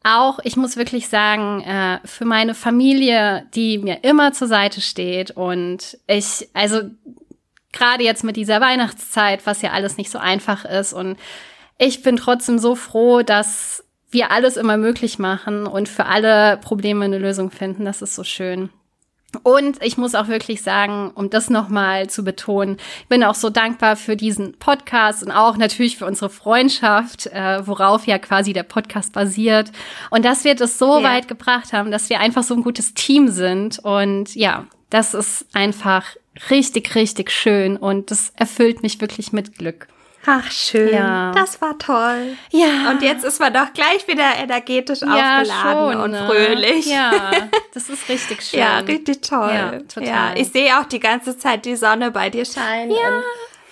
auch, 0.01 0.39
ich 0.43 0.55
muss 0.55 0.77
wirklich 0.77 1.07
sagen, 1.07 1.61
äh, 1.61 1.99
für 2.03 2.25
meine 2.25 2.55
Familie, 2.55 3.45
die 3.53 3.77
mir 3.77 4.03
immer 4.03 4.31
zur 4.31 4.47
Seite 4.47 4.81
steht 4.81 5.31
und 5.31 5.99
ich, 6.07 6.49
also 6.53 6.81
gerade 7.77 8.03
jetzt 8.03 8.23
mit 8.23 8.35
dieser 8.35 8.61
Weihnachtszeit, 8.61 9.45
was 9.45 9.61
ja 9.61 9.71
alles 9.71 9.97
nicht 9.97 10.11
so 10.11 10.19
einfach 10.19 10.65
ist 10.65 10.93
und 10.93 11.17
ich 11.77 12.01
bin 12.01 12.17
trotzdem 12.17 12.57
so 12.57 12.75
froh, 12.75 13.21
dass 13.21 13.83
wir 14.09 14.31
alles 14.31 14.57
immer 14.57 14.77
möglich 14.77 15.19
machen 15.19 15.67
und 15.67 15.89
für 15.89 16.05
alle 16.05 16.57
Probleme 16.57 17.05
eine 17.05 17.19
Lösung 17.19 17.51
finden. 17.51 17.85
Das 17.85 18.01
ist 18.01 18.15
so 18.15 18.23
schön. 18.23 18.69
Und 19.43 19.83
ich 19.83 19.97
muss 19.97 20.15
auch 20.15 20.29
wirklich 20.29 20.61
sagen, 20.61 21.11
um 21.13 21.29
das 21.29 21.49
nochmal 21.49 22.09
zu 22.09 22.23
betonen, 22.23 22.77
ich 23.01 23.07
bin 23.07 23.23
auch 23.23 23.35
so 23.35 23.49
dankbar 23.49 23.97
für 23.97 24.15
diesen 24.15 24.57
Podcast 24.57 25.21
und 25.21 25.31
auch 25.31 25.57
natürlich 25.57 25.97
für 25.97 26.05
unsere 26.05 26.29
Freundschaft, 26.29 27.27
äh, 27.27 27.67
worauf 27.67 28.07
ja 28.07 28.17
quasi 28.19 28.53
der 28.53 28.63
Podcast 28.63 29.11
basiert. 29.11 29.71
Und 30.09 30.23
dass 30.23 30.45
wir 30.45 30.55
das 30.55 30.79
so 30.79 30.99
ja. 30.99 31.03
weit 31.03 31.27
gebracht 31.27 31.73
haben, 31.73 31.91
dass 31.91 32.09
wir 32.09 32.21
einfach 32.21 32.43
so 32.43 32.55
ein 32.55 32.63
gutes 32.63 32.93
Team 32.93 33.27
sind. 33.27 33.79
Und 33.79 34.33
ja, 34.33 34.65
das 34.89 35.13
ist 35.13 35.45
einfach 35.53 36.05
richtig, 36.49 36.95
richtig 36.95 37.31
schön 37.31 37.77
und 37.77 38.11
das 38.11 38.31
erfüllt 38.35 38.83
mich 38.83 39.01
wirklich 39.01 39.31
mit 39.33 39.57
Glück. 39.57 39.87
Ach, 40.29 40.51
schön. 40.51 40.93
Ja. 40.93 41.31
Das 41.31 41.61
war 41.61 41.77
toll. 41.77 42.35
Ja. 42.51 42.91
Und 42.91 43.01
jetzt 43.01 43.23
ist 43.23 43.39
man 43.39 43.53
doch 43.53 43.71
gleich 43.73 44.05
wieder 44.09 44.35
energetisch 44.37 44.99
ja, 44.99 45.37
aufgeladen 45.39 45.93
schon, 45.93 46.01
und 46.01 46.11
ne? 46.11 46.25
fröhlich. 46.27 46.85
Ja, 46.85 47.31
das 47.73 47.87
ist 47.89 48.09
richtig 48.09 48.41
schön. 48.41 48.59
Ja, 48.59 48.79
richtig 48.79 49.21
toll. 49.21 49.49
Ja, 49.53 49.79
total. 49.79 50.05
Ja, 50.05 50.33
ich 50.35 50.49
sehe 50.51 50.77
auch 50.77 50.85
die 50.85 50.99
ganze 50.99 51.37
Zeit 51.37 51.63
die 51.63 51.77
Sonne 51.77 52.11
bei 52.11 52.29
dir 52.29 52.43
scheinen. 52.43 52.91
Ja. 52.91 53.23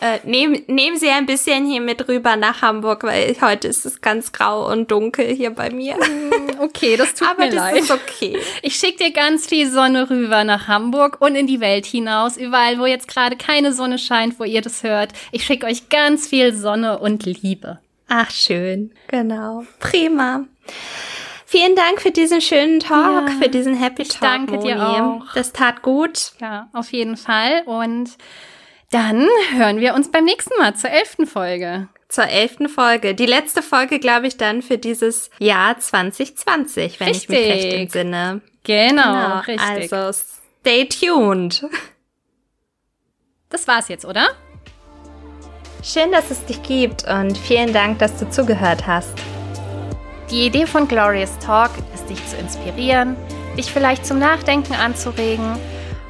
Äh, 0.06 0.20
nehm, 0.24 0.64
nehmen 0.68 0.98
Sie 0.98 1.10
ein 1.10 1.26
bisschen 1.26 1.66
hier 1.66 1.82
mit 1.82 2.08
rüber 2.08 2.36
nach 2.36 2.62
Hamburg, 2.62 3.04
weil 3.04 3.36
heute 3.42 3.68
ist 3.68 3.88
es 3.88 4.02
ganz 4.02 4.32
grau 4.32 4.72
und 4.72 4.92
dunkel 4.92 5.26
hier 5.34 5.50
bei 5.50 5.72
mir. 5.72 5.96
Mm, 5.96 6.60
okay, 6.60 6.96
das 6.96 7.16
tut 7.16 7.28
Aber 7.28 7.46
mir 7.46 7.50
das 7.50 7.56
leid. 7.56 7.76
ist 7.78 7.92
okay. 7.92 8.38
Ich 8.62 8.76
schicke 8.76 9.06
dir 9.06 9.12
ganz 9.12 9.48
viel 9.48 9.68
Sonne 9.68 10.08
rüber 10.10 10.44
nach 10.44 10.68
Hamburg 10.68 11.18
und 11.22 11.36
in 11.36 11.48
die 11.48 11.60
Welt 11.60 11.88
hinaus, 11.88 12.38
überall, 12.38 12.78
wo 12.78 12.86
jetzt 12.86 13.08
gerade 13.08 13.36
keine 13.36 13.74
Sonne 13.74 13.98
scheint, 13.98 14.40
wo 14.40 14.44
ihr 14.44 14.62
das 14.62 14.84
hört. 14.84 15.12
Ich 15.32 15.44
schicke 15.44 15.66
euch 15.66 15.90
ganz 15.90 16.28
viel 16.28 16.54
Sonne 16.54 17.00
und 17.00 17.26
Liebe. 17.26 17.80
Ach, 18.08 18.30
schön. 18.30 18.92
Genau. 19.08 19.64
Prima. 19.80 20.46
Vielen 21.48 21.76
Dank 21.76 22.02
für 22.02 22.12
diesen 22.12 22.42
schönen 22.42 22.80
Talk, 22.80 23.28
ja, 23.30 23.36
für 23.42 23.50
diesen 23.50 23.76
Happy 23.76 24.04
Talk. 24.04 24.22
Danke 24.22 24.54
Moni. 24.58 24.68
dir 24.68 24.84
auch. 24.86 25.34
Das 25.34 25.52
tat 25.52 25.82
gut. 25.82 26.34
Ja, 26.40 26.70
auf 26.74 26.92
jeden 26.92 27.18
Fall. 27.18 27.64
Und 27.66 28.12
dann 28.96 29.28
hören 29.52 29.82
wir 29.82 29.94
uns 29.94 30.10
beim 30.10 30.24
nächsten 30.24 30.58
Mal 30.58 30.74
zur 30.74 30.90
elften 30.90 31.28
Folge. 31.28 31.90
Zur 32.08 32.30
elften 32.30 32.70
Folge. 32.70 33.14
Die 33.14 33.26
letzte 33.26 33.62
Folge, 33.62 34.00
glaube 34.00 34.28
ich, 34.28 34.38
dann 34.38 34.62
für 34.62 34.78
dieses 34.78 35.30
Jahr 35.38 35.78
2020, 35.78 37.02
wenn 37.02 37.10
richtig. 37.10 37.24
ich 37.24 37.30
mich 37.30 37.40
recht 37.40 37.74
entsinne. 37.74 38.42
Genau, 38.64 39.04
genau, 39.04 39.40
richtig. 39.40 39.94
Also 39.94 40.18
stay 40.62 40.86
tuned. 40.86 41.66
Das 43.50 43.68
war's 43.68 43.90
jetzt, 43.90 44.06
oder? 44.06 44.30
Schön, 45.84 46.12
dass 46.14 46.32
es 46.32 46.46
dich 46.46 46.64
gibt 46.64 47.06
und 47.06 47.38
vielen 47.38 47.74
Dank, 47.74 48.00
dass 48.00 48.18
du 48.18 48.30
zugehört 48.30 48.88
hast. 48.88 49.14
Die 50.32 50.46
Idee 50.46 50.66
von 50.66 50.88
Glorious 50.88 51.38
Talk 51.40 51.72
ist, 51.94 52.10
dich 52.10 52.26
zu 52.28 52.38
inspirieren, 52.38 53.18
dich 53.58 53.72
vielleicht 53.72 54.06
zum 54.06 54.20
Nachdenken 54.20 54.74
anzuregen 54.74 55.58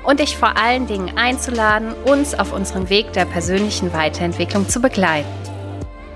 und 0.05 0.19
dich 0.19 0.37
vor 0.37 0.57
allen 0.57 0.87
Dingen 0.87 1.17
einzuladen, 1.17 1.93
uns 2.05 2.33
auf 2.33 2.53
unserem 2.53 2.89
Weg 2.89 3.13
der 3.13 3.25
persönlichen 3.25 3.93
Weiterentwicklung 3.93 4.69
zu 4.69 4.79
begleiten. 4.79 5.29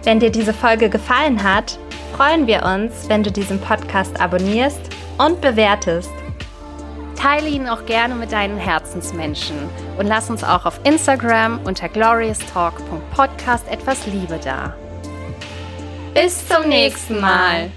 Wenn 0.04 0.20
dir 0.20 0.32
diese 0.32 0.54
Folge 0.54 0.90
gefallen 0.90 1.44
hat, 1.44 1.78
freuen 2.16 2.48
wir 2.48 2.64
uns, 2.64 3.10
wenn 3.10 3.24
du 3.24 3.32
diesen 3.32 3.60
Podcast 3.60 4.20
abonnierst 4.20 4.82
und 5.18 5.42
bewertest. 5.42 6.12
Teile 7.16 7.50
ihn 7.50 7.68
auch 7.68 7.86
gerne 7.86 8.16
mit 8.16 8.32
deinen 8.32 8.58
Herzensmenschen 8.58 9.58
und 9.98 10.08
lass 10.08 10.30
uns 10.30 10.44
auch 10.44 10.66
auf 10.66 10.80
Instagram 10.86 11.60
unter 11.66 11.90
glorioustalk.podcast 11.90 13.68
etwas 13.68 14.06
Liebe 14.08 14.40
da. 14.42 14.74
Bis 16.14 16.48
zum 16.48 16.70
nächsten 16.70 17.20
Mal. 17.20 17.72